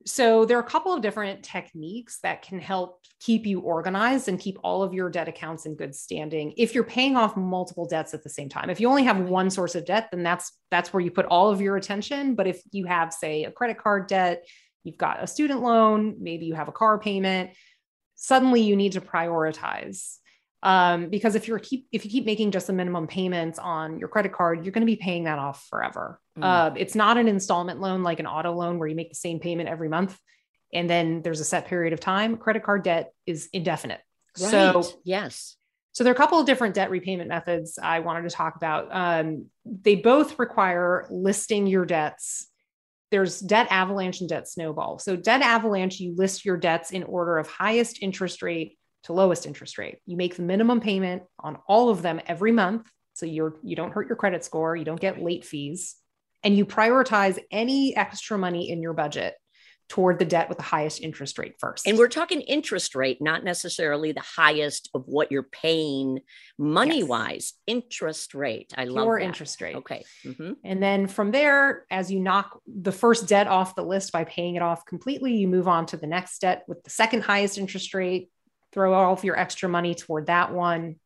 So 0.05 0.45
there 0.45 0.57
are 0.57 0.61
a 0.61 0.69
couple 0.69 0.93
of 0.93 1.01
different 1.01 1.43
techniques 1.43 2.19
that 2.21 2.41
can 2.41 2.59
help 2.59 3.01
keep 3.19 3.45
you 3.45 3.61
organized 3.61 4.27
and 4.27 4.39
keep 4.39 4.57
all 4.63 4.83
of 4.83 4.93
your 4.93 5.09
debt 5.09 5.27
accounts 5.27 5.65
in 5.65 5.75
good 5.75 5.95
standing 5.95 6.53
if 6.55 6.75
you're 6.75 6.83
paying 6.83 7.17
off 7.17 7.35
multiple 7.35 7.87
debts 7.87 8.13
at 8.13 8.23
the 8.23 8.29
same 8.29 8.47
time. 8.47 8.69
If 8.69 8.79
you 8.79 8.89
only 8.89 9.03
have 9.03 9.19
one 9.19 9.49
source 9.49 9.75
of 9.75 9.85
debt 9.85 10.09
then 10.11 10.23
that's 10.23 10.53
that's 10.69 10.93
where 10.93 11.01
you 11.01 11.11
put 11.11 11.25
all 11.25 11.49
of 11.49 11.61
your 11.61 11.77
attention. 11.77 12.35
But 12.35 12.47
if 12.47 12.61
you 12.71 12.85
have 12.85 13.11
say 13.11 13.45
a 13.45 13.51
credit 13.51 13.77
card 13.77 14.07
debt 14.07 14.45
you've 14.83 14.97
got 14.97 15.21
a 15.21 15.27
student 15.27 15.61
loan 15.61 16.15
maybe 16.19 16.45
you 16.45 16.53
have 16.53 16.69
a 16.69 16.73
car 16.73 16.99
payment 16.99 17.51
suddenly 18.15 18.61
you 18.61 18.75
need 18.75 18.93
to 18.93 19.01
prioritize 19.01 20.17
um, 20.63 21.09
because 21.09 21.35
if 21.35 21.47
you're 21.47 21.59
keep 21.59 21.87
if 21.91 22.03
you 22.03 22.11
keep 22.11 22.25
making 22.25 22.51
just 22.51 22.67
the 22.67 22.73
minimum 22.73 23.07
payments 23.07 23.59
on 23.59 23.99
your 23.99 24.09
credit 24.09 24.33
card 24.33 24.65
you're 24.65 24.71
going 24.71 24.81
to 24.81 24.85
be 24.85 24.95
paying 24.95 25.25
that 25.25 25.39
off 25.39 25.65
forever 25.69 26.19
mm. 26.37 26.43
uh, 26.43 26.73
it's 26.75 26.95
not 26.95 27.17
an 27.17 27.27
installment 27.27 27.79
loan 27.79 28.03
like 28.03 28.19
an 28.19 28.27
auto 28.27 28.51
loan 28.53 28.79
where 28.79 28.87
you 28.87 28.95
make 28.95 29.09
the 29.09 29.15
same 29.15 29.39
payment 29.39 29.69
every 29.69 29.89
month 29.89 30.17
and 30.73 30.89
then 30.89 31.21
there's 31.21 31.39
a 31.39 31.45
set 31.45 31.67
period 31.67 31.93
of 31.93 31.99
time. 31.99 32.37
Credit 32.37 32.63
card 32.63 32.83
debt 32.83 33.13
is 33.25 33.49
indefinite. 33.53 34.01
Right. 34.39 34.51
So, 34.51 34.83
yes. 35.03 35.55
So 35.93 36.03
there 36.03 36.11
are 36.11 36.15
a 36.15 36.17
couple 36.17 36.39
of 36.39 36.45
different 36.45 36.75
debt 36.75 36.91
repayment 36.91 37.29
methods 37.29 37.79
I 37.81 37.99
wanted 37.99 38.29
to 38.29 38.35
talk 38.35 38.55
about. 38.55 38.87
Um, 38.91 39.47
they 39.65 39.95
both 39.95 40.37
require 40.37 41.07
listing 41.09 41.65
your 41.65 41.85
debts. 41.85 42.47
There's 43.09 43.39
debt 43.39 43.67
avalanche 43.71 44.19
and 44.19 44.29
debt 44.29 44.47
snowball. 44.47 44.99
So 44.99 45.15
debt 45.15 45.41
avalanche, 45.41 45.99
you 45.99 46.13
list 46.15 46.45
your 46.45 46.57
debts 46.57 46.91
in 46.91 47.03
order 47.03 47.37
of 47.37 47.47
highest 47.47 48.03
interest 48.03 48.43
rate 48.43 48.77
to 49.03 49.13
lowest 49.13 49.45
interest 49.45 49.77
rate. 49.77 49.99
You 50.05 50.17
make 50.17 50.35
the 50.35 50.41
minimum 50.43 50.79
payment 50.79 51.23
on 51.39 51.57
all 51.67 51.89
of 51.89 52.01
them 52.01 52.19
every 52.27 52.51
month. 52.51 52.89
So 53.13 53.25
you're 53.25 53.55
you 53.63 53.75
don't 53.75 53.91
hurt 53.91 54.07
your 54.07 54.15
credit 54.15 54.43
score, 54.43 54.75
you 54.75 54.85
don't 54.85 54.99
get 54.99 55.21
late 55.21 55.43
fees, 55.43 55.95
and 56.43 56.55
you 56.55 56.65
prioritize 56.65 57.39
any 57.51 57.95
extra 57.95 58.37
money 58.37 58.69
in 58.69 58.81
your 58.81 58.93
budget 58.93 59.35
toward 59.89 60.19
the 60.19 60.25
debt 60.25 60.49
with 60.49 60.57
the 60.57 60.63
highest 60.63 61.01
interest 61.01 61.37
rate 61.39 61.55
first. 61.59 61.87
And 61.87 61.97
we're 61.97 62.09
talking 62.09 62.41
interest 62.41 62.93
rate, 62.93 63.21
not 63.21 63.43
necessarily 63.43 64.11
the 64.11 64.19
highest 64.19 64.89
of 64.93 65.03
what 65.07 65.31
you're 65.31 65.43
paying 65.43 66.19
money 66.57 67.03
wise. 67.03 67.53
Yes. 67.65 67.77
Interest 67.77 68.33
rate. 68.33 68.73
I 68.77 68.83
Pure 68.83 68.93
love 68.93 69.19
that. 69.19 69.25
interest 69.25 69.61
rate. 69.61 69.75
Okay. 69.77 70.03
Mm-hmm. 70.25 70.53
And 70.65 70.83
then 70.83 71.07
from 71.07 71.31
there, 71.31 71.85
as 71.89 72.11
you 72.11 72.19
knock 72.19 72.59
the 72.67 72.91
first 72.91 73.27
debt 73.27 73.47
off 73.47 73.75
the 73.75 73.83
list 73.83 74.11
by 74.11 74.25
paying 74.25 74.55
it 74.55 74.61
off 74.61 74.85
completely, 74.85 75.35
you 75.37 75.47
move 75.47 75.69
on 75.69 75.85
to 75.87 75.97
the 75.97 76.07
next 76.07 76.39
debt 76.39 76.65
with 76.67 76.83
the 76.83 76.89
second 76.89 77.21
highest 77.21 77.57
interest 77.57 77.93
rate. 77.93 78.29
Throw 78.73 78.93
all 78.93 79.13
of 79.13 79.23
your 79.23 79.37
extra 79.37 79.69
money 79.69 79.95
toward 79.95 80.27
that 80.27 80.53
one, 80.53 80.97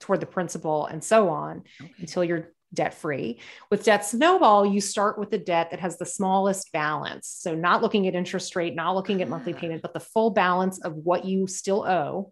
toward 0.00 0.20
the 0.20 0.26
principal, 0.26 0.86
and 0.86 1.02
so 1.02 1.28
on 1.28 1.64
okay. 1.80 1.92
until 1.98 2.24
you're 2.24 2.52
debt 2.74 2.94
free. 2.94 3.40
With 3.70 3.84
debt 3.84 4.04
snowball, 4.04 4.66
you 4.66 4.80
start 4.80 5.18
with 5.18 5.30
the 5.30 5.38
debt 5.38 5.70
that 5.70 5.80
has 5.80 5.98
the 5.98 6.06
smallest 6.06 6.70
balance. 6.72 7.26
So, 7.26 7.54
not 7.54 7.82
looking 7.82 8.06
at 8.06 8.14
interest 8.14 8.54
rate, 8.56 8.74
not 8.74 8.94
looking 8.94 9.22
at 9.22 9.28
monthly 9.28 9.54
ah. 9.54 9.58
payment, 9.58 9.82
but 9.82 9.94
the 9.94 10.00
full 10.00 10.30
balance 10.30 10.78
of 10.78 10.94
what 10.94 11.24
you 11.24 11.46
still 11.46 11.86
owe. 11.86 12.30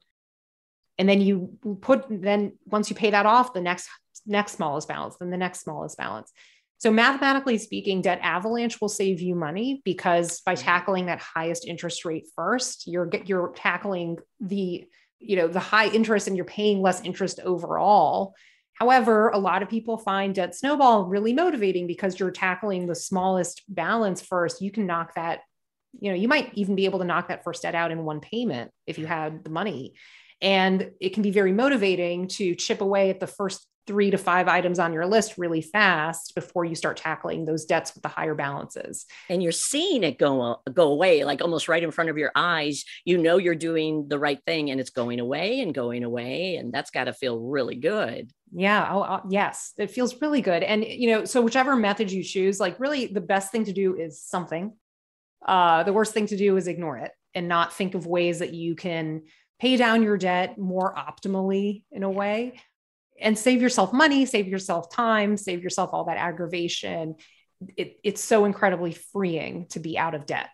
And 0.98 1.08
then 1.08 1.20
you 1.20 1.58
put, 1.82 2.06
then 2.08 2.52
once 2.64 2.88
you 2.88 2.96
pay 2.96 3.10
that 3.10 3.26
off, 3.26 3.52
the 3.52 3.60
next 3.60 3.88
next 4.26 4.52
smallest 4.52 4.88
balance, 4.88 5.16
then 5.18 5.30
the 5.30 5.36
next 5.36 5.60
smallest 5.60 5.96
balance. 5.96 6.32
So, 6.78 6.90
mathematically 6.90 7.58
speaking, 7.58 8.02
debt 8.02 8.20
avalanche 8.22 8.80
will 8.80 8.88
save 8.88 9.20
you 9.20 9.34
money 9.34 9.80
because 9.84 10.40
by 10.42 10.54
mm-hmm. 10.54 10.64
tackling 10.64 11.06
that 11.06 11.20
highest 11.20 11.66
interest 11.66 12.04
rate 12.04 12.26
first, 12.34 12.86
you're 12.86 13.10
you're 13.24 13.52
tackling 13.56 14.18
the 14.40 14.84
you 15.18 15.36
know 15.36 15.48
the 15.48 15.60
high 15.60 15.88
interest 15.88 16.26
and 16.26 16.36
you're 16.36 16.44
paying 16.44 16.82
less 16.82 17.02
interest 17.02 17.40
overall 17.44 18.34
However, 18.76 19.30
a 19.30 19.38
lot 19.38 19.62
of 19.62 19.70
people 19.70 19.96
find 19.96 20.34
Debt 20.34 20.54
Snowball 20.54 21.06
really 21.06 21.32
motivating 21.32 21.86
because 21.86 22.20
you're 22.20 22.30
tackling 22.30 22.86
the 22.86 22.94
smallest 22.94 23.62
balance 23.68 24.20
first. 24.20 24.60
You 24.60 24.70
can 24.70 24.86
knock 24.86 25.14
that, 25.14 25.40
you 25.98 26.10
know, 26.10 26.16
you 26.16 26.28
might 26.28 26.52
even 26.54 26.74
be 26.74 26.84
able 26.84 26.98
to 26.98 27.06
knock 27.06 27.28
that 27.28 27.42
first 27.42 27.62
debt 27.62 27.74
out 27.74 27.90
in 27.90 28.04
one 28.04 28.20
payment 28.20 28.70
if 28.86 28.98
you 28.98 29.06
had 29.06 29.44
the 29.44 29.50
money. 29.50 29.94
And 30.42 30.90
it 31.00 31.14
can 31.14 31.22
be 31.22 31.30
very 31.30 31.52
motivating 31.52 32.28
to 32.28 32.54
chip 32.54 32.82
away 32.82 33.08
at 33.08 33.18
the 33.18 33.26
first 33.26 33.66
three 33.86 34.10
to 34.10 34.18
five 34.18 34.48
items 34.48 34.78
on 34.78 34.92
your 34.92 35.06
list 35.06 35.38
really 35.38 35.62
fast 35.62 36.34
before 36.34 36.64
you 36.64 36.74
start 36.74 36.96
tackling 36.96 37.44
those 37.44 37.64
debts 37.64 37.94
with 37.94 38.02
the 38.02 38.08
higher 38.08 38.34
balances. 38.34 39.06
And 39.28 39.42
you're 39.42 39.52
seeing 39.52 40.02
it 40.02 40.18
go 40.18 40.60
go 40.72 40.92
away 40.92 41.24
like 41.24 41.40
almost 41.40 41.68
right 41.68 41.82
in 41.82 41.90
front 41.90 42.10
of 42.10 42.18
your 42.18 42.32
eyes. 42.34 42.84
You 43.04 43.18
know 43.18 43.38
you're 43.38 43.54
doing 43.54 44.08
the 44.08 44.18
right 44.18 44.40
thing 44.44 44.70
and 44.70 44.80
it's 44.80 44.90
going 44.90 45.20
away 45.20 45.60
and 45.60 45.74
going 45.74 46.04
away 46.04 46.56
and 46.56 46.72
that's 46.72 46.90
got 46.90 47.04
to 47.04 47.12
feel 47.12 47.38
really 47.38 47.76
good. 47.76 48.30
Yeah, 48.52 48.88
oh, 48.90 49.00
uh, 49.00 49.20
yes, 49.28 49.72
it 49.76 49.90
feels 49.90 50.20
really 50.20 50.40
good. 50.40 50.62
And 50.62 50.84
you 50.84 51.10
know, 51.10 51.24
so 51.24 51.40
whichever 51.40 51.76
method 51.76 52.10
you 52.10 52.22
choose, 52.22 52.58
like 52.58 52.80
really 52.80 53.06
the 53.06 53.20
best 53.20 53.52
thing 53.52 53.64
to 53.64 53.72
do 53.72 53.96
is 53.96 54.22
something. 54.22 54.72
Uh 55.46 55.84
the 55.84 55.92
worst 55.92 56.12
thing 56.12 56.26
to 56.26 56.36
do 56.36 56.56
is 56.56 56.66
ignore 56.66 56.98
it 56.98 57.12
and 57.34 57.46
not 57.46 57.72
think 57.72 57.94
of 57.94 58.06
ways 58.06 58.40
that 58.40 58.52
you 58.52 58.74
can 58.74 59.22
pay 59.60 59.76
down 59.76 60.02
your 60.02 60.18
debt 60.18 60.58
more 60.58 60.94
optimally 60.94 61.84
in 61.92 62.02
a 62.02 62.10
way 62.10 62.54
and 63.20 63.38
save 63.38 63.62
yourself 63.62 63.92
money, 63.92 64.26
save 64.26 64.48
yourself 64.48 64.90
time, 64.90 65.36
save 65.36 65.62
yourself 65.62 65.90
all 65.92 66.04
that 66.04 66.18
aggravation. 66.18 67.16
It, 67.76 67.98
it's 68.04 68.22
so 68.22 68.44
incredibly 68.44 68.92
freeing 68.92 69.66
to 69.70 69.80
be 69.80 69.98
out 69.98 70.14
of 70.14 70.26
debt. 70.26 70.48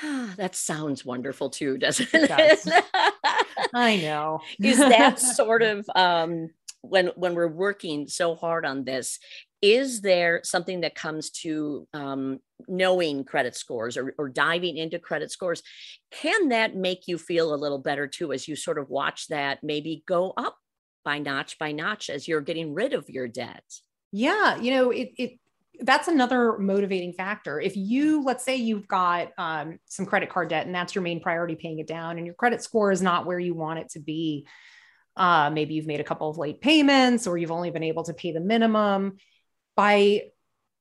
that 0.02 0.54
sounds 0.54 1.04
wonderful 1.04 1.50
too, 1.50 1.78
doesn't 1.78 2.08
it? 2.12 2.30
it 2.30 2.84
I 3.74 3.96
know. 3.96 4.40
Is 4.62 4.78
that 4.78 5.18
sort 5.36 5.62
of 5.62 5.88
um, 5.94 6.50
when 6.80 7.08
when 7.16 7.34
we're 7.34 7.48
working 7.48 8.08
so 8.08 8.34
hard 8.34 8.64
on 8.64 8.84
this? 8.84 9.18
Is 9.60 10.02
there 10.02 10.40
something 10.44 10.82
that 10.82 10.94
comes 10.94 11.30
to 11.30 11.88
um, 11.92 12.38
knowing 12.68 13.24
credit 13.24 13.56
scores 13.56 13.96
or, 13.96 14.14
or 14.16 14.28
diving 14.28 14.76
into 14.76 15.00
credit 15.00 15.32
scores? 15.32 15.64
Can 16.12 16.50
that 16.50 16.76
make 16.76 17.08
you 17.08 17.18
feel 17.18 17.52
a 17.52 17.56
little 17.56 17.78
better 17.78 18.06
too 18.06 18.32
as 18.32 18.46
you 18.46 18.54
sort 18.54 18.78
of 18.78 18.88
watch 18.88 19.26
that 19.28 19.64
maybe 19.64 20.04
go 20.06 20.32
up 20.36 20.56
by 21.08 21.18
notch 21.18 21.58
by 21.58 21.72
notch 21.72 22.10
as 22.10 22.28
you're 22.28 22.42
getting 22.42 22.74
rid 22.74 22.92
of 22.92 23.08
your 23.08 23.26
debt. 23.26 23.64
Yeah, 24.12 24.60
you 24.60 24.70
know, 24.72 24.90
it, 24.90 25.12
it 25.16 25.38
that's 25.80 26.06
another 26.06 26.58
motivating 26.58 27.14
factor. 27.14 27.58
If 27.58 27.78
you, 27.78 28.22
let's 28.24 28.44
say 28.44 28.56
you've 28.56 28.86
got 28.86 29.30
um, 29.38 29.78
some 29.86 30.04
credit 30.04 30.28
card 30.28 30.50
debt 30.50 30.66
and 30.66 30.74
that's 30.74 30.94
your 30.94 31.00
main 31.00 31.22
priority, 31.22 31.54
paying 31.54 31.78
it 31.78 31.86
down, 31.86 32.18
and 32.18 32.26
your 32.26 32.34
credit 32.34 32.62
score 32.62 32.92
is 32.92 33.00
not 33.00 33.24
where 33.24 33.38
you 33.38 33.54
want 33.54 33.78
it 33.78 33.88
to 33.92 34.00
be, 34.00 34.46
uh, 35.16 35.48
maybe 35.50 35.72
you've 35.72 35.86
made 35.86 36.00
a 36.00 36.04
couple 36.04 36.28
of 36.28 36.36
late 36.36 36.60
payments 36.60 37.26
or 37.26 37.38
you've 37.38 37.50
only 37.50 37.70
been 37.70 37.82
able 37.82 38.04
to 38.04 38.12
pay 38.12 38.32
the 38.32 38.40
minimum. 38.40 39.16
By 39.76 40.24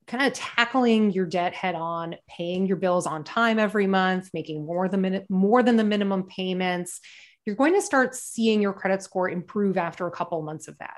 kind 0.08 0.28
of 0.28 0.34
tackling 0.34 1.12
your 1.12 1.26
debt 1.26 1.54
head 1.54 1.76
on, 1.76 2.16
paying 2.28 2.66
your 2.66 2.78
bills 2.78 3.08
on 3.08 3.24
time 3.24 3.60
every 3.60 3.88
month, 3.88 4.30
making 4.34 4.66
more 4.66 4.90
than 4.90 5.26
more 5.30 5.64
than 5.64 5.78
the 5.78 5.86
minimum 5.86 6.24
payments, 6.24 7.00
you're 7.48 7.56
going 7.56 7.74
to 7.74 7.82
start 7.82 8.14
seeing 8.14 8.62
your 8.62 8.74
credit 8.74 9.02
score 9.02 9.30
improve 9.30 9.78
after 9.78 10.06
a 10.06 10.12
couple 10.12 10.42
months 10.42 10.68
of 10.68 10.78
that. 10.80 10.98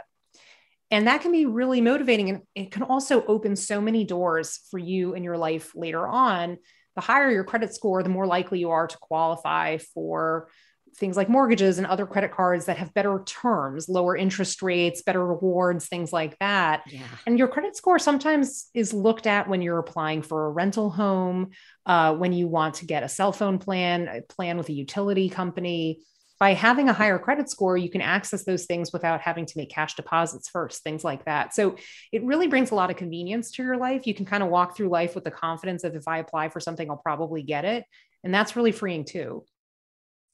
And 0.89 1.05
that 1.05 1.21
can 1.21 1.31
be 1.31 1.45
really 1.45 1.79
motivating. 1.79 2.29
And 2.29 2.41
it 2.55 2.71
can 2.71 2.81
also 2.81 3.23
open 3.27 3.55
so 3.55 3.79
many 3.79 4.03
doors 4.03 4.59
for 4.71 4.79
you 4.79 5.13
in 5.13 5.23
your 5.23 5.37
life 5.37 5.73
later 5.75 6.07
on. 6.07 6.57
The 6.95 7.01
higher 7.01 7.29
your 7.29 7.43
credit 7.43 7.75
score, 7.75 8.01
the 8.01 8.09
more 8.09 8.25
likely 8.25 8.57
you 8.57 8.71
are 8.71 8.87
to 8.87 8.97
qualify 8.97 9.77
for 9.77 10.49
things 10.97 11.15
like 11.15 11.29
mortgages 11.29 11.77
and 11.77 11.85
other 11.85 12.07
credit 12.07 12.31
cards 12.31 12.65
that 12.65 12.77
have 12.77 12.95
better 12.95 13.21
terms, 13.27 13.87
lower 13.87 14.17
interest 14.17 14.63
rates, 14.63 15.03
better 15.03 15.23
rewards, 15.23 15.87
things 15.87 16.11
like 16.11 16.35
that. 16.39 16.81
Yeah. 16.87 17.03
And 17.27 17.37
your 17.37 17.47
credit 17.47 17.75
score 17.75 17.99
sometimes 17.99 18.71
is 18.73 18.91
looked 18.91 19.27
at 19.27 19.47
when 19.47 19.61
you're 19.61 19.77
applying 19.77 20.23
for 20.23 20.47
a 20.47 20.49
rental 20.49 20.89
home, 20.89 21.51
uh, 21.85 22.15
when 22.15 22.33
you 22.33 22.47
want 22.47 22.73
to 22.75 22.87
get 22.87 23.03
a 23.03 23.09
cell 23.09 23.31
phone 23.31 23.59
plan, 23.59 24.07
a 24.07 24.21
plan 24.23 24.57
with 24.57 24.69
a 24.69 24.73
utility 24.73 25.29
company 25.29 25.99
by 26.39 26.53
having 26.53 26.87
a 26.87 26.93
higher 26.93 27.19
credit 27.19 27.49
score, 27.49 27.77
you 27.77 27.89
can 27.89 28.01
access 28.01 28.45
those 28.45 28.65
things 28.65 28.93
without 28.93 29.19
having 29.19 29.45
to 29.45 29.57
make 29.57 29.69
cash 29.69 29.95
deposits 29.95 30.47
first, 30.47 30.83
things 30.83 31.03
like 31.03 31.25
that. 31.25 31.53
So 31.53 31.75
it 32.13 32.23
really 32.23 32.47
brings 32.47 32.71
a 32.71 32.75
lot 32.75 32.89
of 32.89 32.95
convenience 32.95 33.51
to 33.51 33.63
your 33.63 33.77
life. 33.77 34.07
You 34.07 34.13
can 34.13 34.25
kind 34.25 34.41
of 34.41 34.49
walk 34.49 34.77
through 34.77 34.87
life 34.87 35.15
with 35.15 35.25
the 35.25 35.31
confidence 35.31 35.83
of 35.83 35.95
if 35.95 36.07
I 36.07 36.19
apply 36.19 36.49
for 36.49 36.61
something, 36.61 36.89
I'll 36.89 36.97
probably 36.97 37.43
get 37.43 37.65
it. 37.65 37.83
And 38.23 38.33
that's 38.33 38.55
really 38.55 38.71
freeing 38.71 39.03
too. 39.03 39.43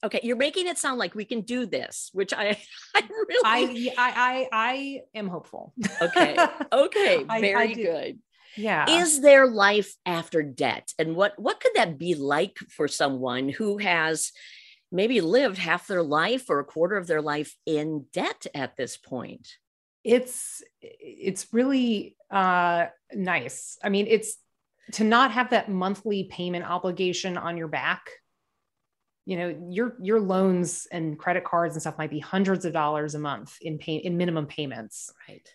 Okay, 0.04 0.20
you're 0.22 0.36
making 0.36 0.68
it 0.68 0.78
sound 0.78 0.98
like 0.98 1.14
we 1.14 1.24
can 1.24 1.40
do 1.40 1.66
this, 1.66 2.10
which 2.12 2.32
I, 2.32 2.58
I 2.94 3.02
really, 3.28 3.90
I, 3.90 3.94
I, 3.98 4.12
I, 4.12 4.48
I 4.52 5.00
am 5.14 5.26
hopeful. 5.26 5.72
Okay, 6.00 6.36
okay, 6.72 7.24
very 7.24 7.54
I, 7.56 7.62
I 7.62 7.74
good. 7.74 8.18
Yeah. 8.56 8.88
Is 8.88 9.20
there 9.20 9.46
life 9.46 9.94
after 10.06 10.42
debt, 10.42 10.92
and 10.98 11.14
what 11.16 11.38
what 11.38 11.60
could 11.60 11.72
that 11.74 11.98
be 11.98 12.14
like 12.14 12.56
for 12.70 12.88
someone 12.88 13.48
who 13.48 13.78
has 13.78 14.32
maybe 14.92 15.20
lived 15.20 15.58
half 15.58 15.86
their 15.86 16.02
life 16.02 16.48
or 16.48 16.58
a 16.58 16.64
quarter 16.64 16.96
of 16.96 17.06
their 17.06 17.22
life 17.22 17.54
in 17.66 18.06
debt 18.12 18.46
at 18.54 18.76
this 18.76 18.96
point. 18.96 19.48
It's 20.04 20.62
it's 20.80 21.48
really 21.52 22.16
uh 22.30 22.86
nice. 23.12 23.78
I 23.82 23.88
mean 23.88 24.06
it's 24.08 24.36
to 24.92 25.04
not 25.04 25.32
have 25.32 25.50
that 25.50 25.68
monthly 25.68 26.24
payment 26.24 26.64
obligation 26.64 27.36
on 27.36 27.56
your 27.56 27.68
back. 27.68 28.08
You 29.24 29.36
know 29.36 29.68
your 29.70 29.96
your 30.00 30.20
loans 30.20 30.86
and 30.92 31.18
credit 31.18 31.44
cards 31.44 31.74
and 31.74 31.82
stuff 31.82 31.98
might 31.98 32.10
be 32.10 32.20
hundreds 32.20 32.64
of 32.64 32.72
dollars 32.72 33.16
a 33.16 33.18
month 33.18 33.56
in 33.60 33.78
pay 33.78 33.96
in 33.96 34.16
minimum 34.16 34.46
payments 34.46 35.10
right. 35.28 35.48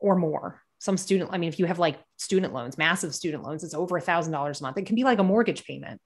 or 0.00 0.16
more. 0.16 0.60
Some 0.78 0.98
student 0.98 1.30
i 1.32 1.38
mean 1.38 1.48
if 1.48 1.58
you 1.58 1.64
have 1.64 1.78
like 1.78 1.98
student 2.18 2.52
loans 2.52 2.76
massive 2.76 3.14
student 3.14 3.42
loans 3.42 3.64
it's 3.64 3.72
over 3.72 3.96
a 3.96 4.02
thousand 4.02 4.34
dollars 4.34 4.60
a 4.60 4.64
month. 4.64 4.76
It 4.76 4.84
can 4.84 4.96
be 4.96 5.04
like 5.04 5.18
a 5.18 5.24
mortgage 5.24 5.64
payment 5.64 5.98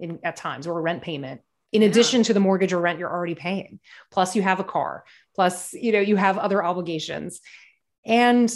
in 0.00 0.18
at 0.24 0.34
times 0.34 0.66
or 0.66 0.76
a 0.76 0.82
rent 0.82 1.02
payment 1.02 1.40
in 1.74 1.82
yeah. 1.82 1.88
addition 1.88 2.22
to 2.22 2.32
the 2.32 2.40
mortgage 2.40 2.72
or 2.72 2.80
rent 2.80 2.98
you're 2.98 3.12
already 3.12 3.34
paying. 3.34 3.80
Plus 4.10 4.34
you 4.34 4.40
have 4.40 4.60
a 4.60 4.64
car. 4.64 5.04
Plus 5.34 5.74
you 5.74 5.92
know 5.92 6.00
you 6.00 6.16
have 6.16 6.38
other 6.38 6.64
obligations. 6.64 7.40
And 8.06 8.50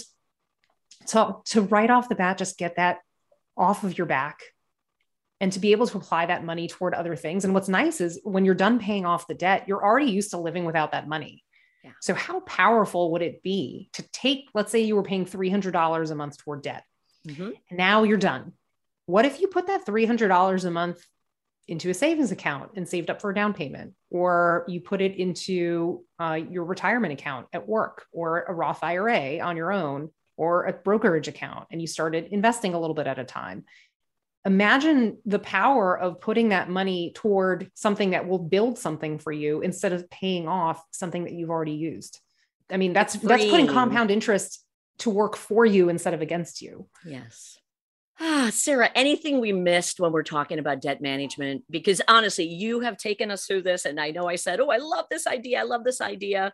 so 1.04 1.42
to 1.46 1.62
right 1.62 1.90
off 1.90 2.08
the 2.08 2.14
bat 2.14 2.38
just 2.38 2.56
get 2.56 2.76
that 2.76 2.98
off 3.56 3.84
of 3.84 3.98
your 3.98 4.06
back 4.06 4.40
and 5.40 5.52
to 5.52 5.58
be 5.58 5.72
able 5.72 5.86
to 5.88 5.98
apply 5.98 6.26
that 6.26 6.44
money 6.44 6.68
toward 6.68 6.94
other 6.94 7.16
things. 7.16 7.44
And 7.44 7.54
what's 7.54 7.68
nice 7.68 8.00
is 8.00 8.20
when 8.24 8.44
you're 8.44 8.54
done 8.54 8.78
paying 8.78 9.04
off 9.04 9.26
the 9.26 9.34
debt 9.34 9.64
you're 9.66 9.84
already 9.84 10.10
used 10.10 10.30
to 10.30 10.38
living 10.38 10.64
without 10.64 10.92
that 10.92 11.08
money. 11.08 11.44
Yeah. 11.84 11.92
so 12.00 12.12
how 12.12 12.40
powerful 12.40 13.12
would 13.12 13.22
it 13.22 13.40
be 13.42 13.88
to 13.92 14.02
take 14.10 14.48
let's 14.52 14.72
say 14.72 14.80
you 14.80 14.96
were 14.96 15.04
paying 15.04 15.26
$300 15.26 16.10
a 16.10 16.14
month 16.14 16.38
toward 16.38 16.62
debt. 16.62 16.84
Mm-hmm. 17.26 17.50
and 17.68 17.78
now 17.78 18.04
you're 18.04 18.16
done. 18.16 18.52
What 19.06 19.24
if 19.24 19.40
you 19.40 19.48
put 19.48 19.66
that 19.66 19.84
$300 19.84 20.64
a 20.64 20.70
month 20.70 21.04
into 21.68 21.90
a 21.90 21.94
savings 21.94 22.32
account 22.32 22.72
and 22.74 22.88
saved 22.88 23.10
up 23.10 23.20
for 23.20 23.30
a 23.30 23.34
down 23.34 23.52
payment, 23.52 23.94
or 24.10 24.64
you 24.66 24.80
put 24.80 25.00
it 25.00 25.16
into 25.16 26.04
uh, 26.18 26.38
your 26.50 26.64
retirement 26.64 27.12
account 27.12 27.46
at 27.52 27.68
work, 27.68 28.06
or 28.10 28.44
a 28.44 28.54
Roth 28.54 28.82
IRA 28.82 29.38
on 29.40 29.56
your 29.56 29.70
own, 29.70 30.10
or 30.36 30.64
a 30.64 30.72
brokerage 30.72 31.28
account, 31.28 31.68
and 31.70 31.80
you 31.80 31.86
started 31.86 32.28
investing 32.30 32.74
a 32.74 32.80
little 32.80 32.94
bit 32.94 33.06
at 33.06 33.18
a 33.18 33.24
time. 33.24 33.64
Imagine 34.46 35.18
the 35.26 35.38
power 35.38 35.98
of 35.98 36.20
putting 36.20 36.50
that 36.50 36.70
money 36.70 37.12
toward 37.14 37.70
something 37.74 38.10
that 38.10 38.26
will 38.26 38.38
build 38.38 38.78
something 38.78 39.18
for 39.18 39.32
you 39.32 39.60
instead 39.60 39.92
of 39.92 40.08
paying 40.08 40.48
off 40.48 40.82
something 40.90 41.24
that 41.24 41.34
you've 41.34 41.50
already 41.50 41.72
used. 41.72 42.18
I 42.70 42.78
mean, 42.78 42.92
that's 42.92 43.14
that's 43.14 43.44
putting 43.44 43.66
compound 43.66 44.10
interest 44.10 44.64
to 44.98 45.10
work 45.10 45.36
for 45.36 45.66
you 45.66 45.88
instead 45.88 46.14
of 46.14 46.22
against 46.22 46.62
you. 46.62 46.88
Yes. 47.04 47.58
Ah, 48.20 48.50
Sara, 48.52 48.90
anything 48.94 49.40
we 49.40 49.52
missed 49.52 50.00
when 50.00 50.10
we're 50.10 50.24
talking 50.24 50.58
about 50.58 50.80
debt 50.80 51.00
management? 51.00 51.62
Because 51.70 52.00
honestly, 52.08 52.46
you 52.46 52.80
have 52.80 52.96
taken 52.96 53.30
us 53.30 53.46
through 53.46 53.62
this. 53.62 53.84
And 53.84 54.00
I 54.00 54.10
know 54.10 54.28
I 54.28 54.36
said, 54.36 54.60
Oh, 54.60 54.70
I 54.70 54.78
love 54.78 55.06
this 55.10 55.26
idea. 55.26 55.60
I 55.60 55.62
love 55.62 55.84
this 55.84 56.00
idea. 56.00 56.52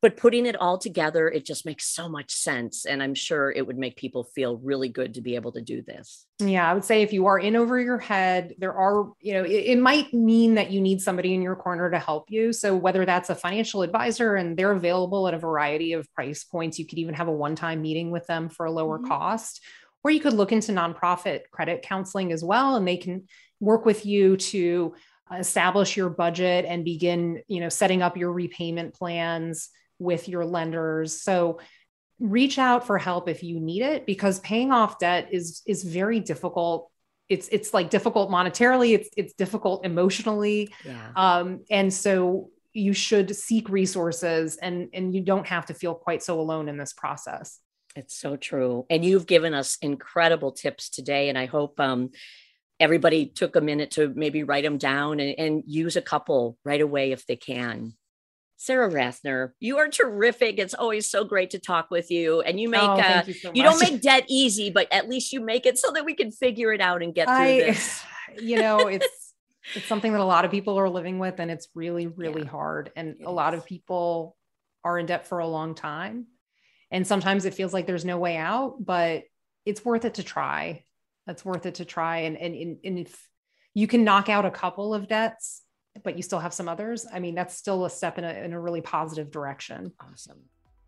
But 0.00 0.16
putting 0.16 0.46
it 0.46 0.56
all 0.56 0.78
together, 0.78 1.28
it 1.28 1.46
just 1.46 1.64
makes 1.64 1.86
so 1.86 2.08
much 2.08 2.32
sense. 2.32 2.86
And 2.86 3.00
I'm 3.00 3.14
sure 3.14 3.52
it 3.52 3.64
would 3.64 3.78
make 3.78 3.94
people 3.94 4.24
feel 4.24 4.56
really 4.56 4.88
good 4.88 5.14
to 5.14 5.20
be 5.20 5.36
able 5.36 5.52
to 5.52 5.60
do 5.60 5.80
this. 5.80 6.26
Yeah, 6.40 6.68
I 6.68 6.74
would 6.74 6.84
say 6.84 7.02
if 7.02 7.12
you 7.12 7.26
are 7.26 7.38
in 7.38 7.54
over 7.54 7.78
your 7.78 7.98
head, 7.98 8.54
there 8.58 8.72
are, 8.72 9.12
you 9.20 9.34
know, 9.34 9.44
it, 9.44 9.50
it 9.50 9.78
might 9.78 10.12
mean 10.12 10.56
that 10.56 10.72
you 10.72 10.80
need 10.80 11.00
somebody 11.00 11.34
in 11.34 11.42
your 11.42 11.54
corner 11.54 11.88
to 11.88 12.00
help 12.00 12.32
you. 12.32 12.52
So 12.52 12.74
whether 12.74 13.04
that's 13.04 13.30
a 13.30 13.36
financial 13.36 13.82
advisor 13.82 14.34
and 14.34 14.56
they're 14.56 14.72
available 14.72 15.28
at 15.28 15.34
a 15.34 15.38
variety 15.38 15.92
of 15.92 16.12
price 16.14 16.42
points, 16.42 16.80
you 16.80 16.86
could 16.86 16.98
even 16.98 17.14
have 17.14 17.28
a 17.28 17.32
one 17.32 17.54
time 17.54 17.80
meeting 17.80 18.10
with 18.10 18.26
them 18.26 18.48
for 18.48 18.66
a 18.66 18.72
lower 18.72 18.98
mm-hmm. 18.98 19.06
cost 19.06 19.60
or 20.04 20.10
you 20.10 20.20
could 20.20 20.32
look 20.32 20.52
into 20.52 20.72
nonprofit 20.72 21.42
credit 21.50 21.82
counseling 21.82 22.32
as 22.32 22.42
well, 22.42 22.76
and 22.76 22.86
they 22.86 22.96
can 22.96 23.26
work 23.60 23.84
with 23.84 24.04
you 24.04 24.36
to 24.36 24.94
establish 25.38 25.96
your 25.96 26.10
budget 26.10 26.64
and 26.66 26.84
begin, 26.84 27.42
you 27.48 27.60
know, 27.60 27.68
setting 27.68 28.02
up 28.02 28.16
your 28.16 28.32
repayment 28.32 28.94
plans 28.94 29.70
with 29.98 30.28
your 30.28 30.44
lenders. 30.44 31.22
So 31.22 31.60
reach 32.18 32.58
out 32.58 32.86
for 32.86 32.98
help 32.98 33.28
if 33.28 33.42
you 33.42 33.58
need 33.58 33.82
it 33.82 34.06
because 34.06 34.38
paying 34.40 34.70
off 34.70 34.98
debt 34.98 35.28
is 35.32 35.60
is 35.66 35.82
very 35.82 36.20
difficult 36.20 36.88
it's 37.28 37.48
it's 37.48 37.74
like 37.74 37.90
difficult 37.90 38.30
monetarily 38.30 38.94
it's 38.94 39.08
it's 39.16 39.32
difficult 39.32 39.84
emotionally 39.84 40.72
yeah. 40.84 41.10
um 41.16 41.64
and 41.68 41.92
so 41.92 42.48
you 42.72 42.92
should 42.92 43.34
seek 43.34 43.68
resources 43.68 44.56
and 44.56 44.88
and 44.92 45.14
you 45.16 45.20
don't 45.20 45.48
have 45.48 45.66
to 45.66 45.74
feel 45.74 45.96
quite 45.96 46.22
so 46.22 46.40
alone 46.40 46.68
in 46.68 46.76
this 46.76 46.92
process 46.92 47.58
it's 47.96 48.16
so 48.16 48.36
true. 48.36 48.86
And 48.90 49.04
you've 49.04 49.26
given 49.26 49.54
us 49.54 49.78
incredible 49.82 50.52
tips 50.52 50.88
today. 50.88 51.28
And 51.28 51.38
I 51.38 51.46
hope 51.46 51.78
um, 51.80 52.10
everybody 52.80 53.26
took 53.26 53.56
a 53.56 53.60
minute 53.60 53.92
to 53.92 54.12
maybe 54.14 54.42
write 54.42 54.64
them 54.64 54.78
down 54.78 55.20
and, 55.20 55.38
and 55.38 55.62
use 55.66 55.96
a 55.96 56.02
couple 56.02 56.58
right 56.64 56.80
away 56.80 57.12
if 57.12 57.26
they 57.26 57.36
can. 57.36 57.94
Sara 58.56 58.88
Rathner, 58.88 59.50
you 59.58 59.78
are 59.78 59.88
terrific. 59.88 60.58
It's 60.58 60.74
always 60.74 61.10
so 61.10 61.24
great 61.24 61.50
to 61.50 61.58
talk 61.58 61.90
with 61.90 62.12
you. 62.12 62.42
And 62.42 62.60
you 62.60 62.68
make 62.68 62.82
oh, 62.82 62.92
uh, 62.92 63.24
you, 63.26 63.32
so 63.34 63.50
you, 63.52 63.64
don't 63.64 63.80
make 63.80 64.00
debt 64.00 64.24
easy, 64.28 64.70
but 64.70 64.86
at 64.92 65.08
least 65.08 65.32
you 65.32 65.40
make 65.40 65.66
it 65.66 65.78
so 65.78 65.90
that 65.92 66.04
we 66.04 66.14
can 66.14 66.30
figure 66.30 66.72
it 66.72 66.80
out 66.80 67.02
and 67.02 67.12
get 67.12 67.26
through 67.26 67.34
I, 67.34 67.60
this. 67.60 68.02
You 68.40 68.56
know, 68.60 68.86
it's 68.86 69.34
it's 69.74 69.84
something 69.84 70.10
that 70.12 70.20
a 70.22 70.24
lot 70.24 70.46
of 70.46 70.50
people 70.50 70.78
are 70.78 70.88
living 70.88 71.18
with, 71.18 71.38
and 71.38 71.50
it's 71.50 71.68
really, 71.74 72.06
really 72.06 72.44
yeah, 72.44 72.48
hard. 72.48 72.90
And 72.96 73.16
a 73.26 73.30
lot 73.30 73.52
of 73.52 73.66
people 73.66 74.38
are 74.84 74.98
in 74.98 75.04
debt 75.04 75.26
for 75.26 75.40
a 75.40 75.46
long 75.46 75.74
time. 75.74 76.28
And 76.92 77.06
sometimes 77.06 77.46
it 77.46 77.54
feels 77.54 77.72
like 77.72 77.86
there's 77.86 78.04
no 78.04 78.18
way 78.18 78.36
out, 78.36 78.76
but 78.78 79.24
it's 79.64 79.84
worth 79.84 80.04
it 80.04 80.14
to 80.14 80.22
try. 80.22 80.84
That's 81.26 81.44
worth 81.44 81.66
it 81.66 81.76
to 81.76 81.84
try. 81.84 82.18
And, 82.18 82.36
and, 82.36 82.76
and 82.84 82.98
if 82.98 83.28
you 83.74 83.86
can 83.86 84.04
knock 84.04 84.28
out 84.28 84.44
a 84.44 84.50
couple 84.50 84.94
of 84.94 85.08
debts, 85.08 85.62
but 86.04 86.16
you 86.16 86.22
still 86.22 86.38
have 86.38 86.52
some 86.52 86.68
others, 86.68 87.06
I 87.12 87.18
mean, 87.18 87.34
that's 87.34 87.56
still 87.56 87.86
a 87.86 87.90
step 87.90 88.18
in 88.18 88.24
a, 88.24 88.32
in 88.32 88.52
a 88.52 88.60
really 88.60 88.82
positive 88.82 89.30
direction. 89.30 89.92
Awesome. 90.00 90.40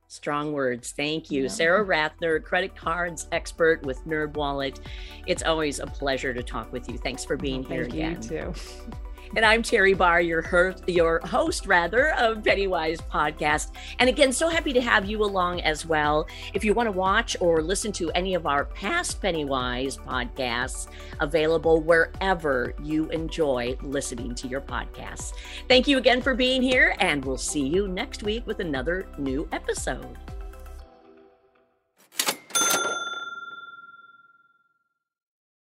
Strong 0.09 0.53
words. 0.53 0.93
Thank 0.93 1.31
you. 1.31 1.43
Yeah. 1.43 1.49
Sara 1.49 1.85
Rathner, 1.85 2.43
credit 2.43 2.77
cards 2.77 3.27
expert 3.33 3.85
with 3.87 4.05
NerdWallet. 4.07 4.81
It's 5.27 5.43
always 5.43 5.81
a 5.81 5.87
pleasure 5.87 6.35
to 6.35 6.43
talk 6.43 6.71
with 6.73 6.89
you. 6.89 6.99
Thanks 6.99 7.25
for 7.25 7.37
being 7.37 7.63
here 7.65 7.83
again. 7.83 8.23
You 8.23 8.29
too. 8.29 8.55
And 9.37 9.45
I'm 9.45 9.65
Teri 9.65 9.99
Barr, 9.99 10.21
your, 10.21 10.43
her- 10.43 10.77
your 10.87 11.19
host, 11.27 11.67
rather, 11.67 12.15
of 12.15 12.45
Pennywise 12.45 13.01
Podcast. 13.01 13.73
And 13.99 14.09
again, 14.09 14.33
so 14.33 14.49
happy 14.49 14.73
to 14.73 14.81
have 14.81 15.07
you 15.07 15.25
along 15.25 15.61
as 15.63 15.85
well. 15.85 16.29
If 16.53 16.65
you 16.65 16.73
want 16.73 16.87
to 16.87 16.93
watch 16.93 17.37
or 17.41 17.61
listen 17.61 17.91
to 17.93 18.13
any 18.13 18.35
of 18.35 18.47
our 18.47 18.65
past 18.65 19.21
Pennywise 19.21 19.97
podcasts, 19.97 20.87
available 21.19 21.81
wherever 21.81 22.75
you 22.81 23.09
enjoy 23.11 23.77
listening 23.83 24.37
to 24.37 24.47
your 24.47 24.61
podcasts. 24.61 25.33
Thank 25.69 25.89
you 25.89 25.99
again 25.99 26.23
for 26.23 26.35
being 26.35 26.63
here, 26.63 26.95
and 27.01 27.25
we'll 27.25 27.37
see 27.37 27.67
you 27.67 27.89
next 27.89 28.23
week 28.23 28.47
with 28.47 28.61
another 28.61 29.09
new 29.19 29.49
episode. 29.51 30.17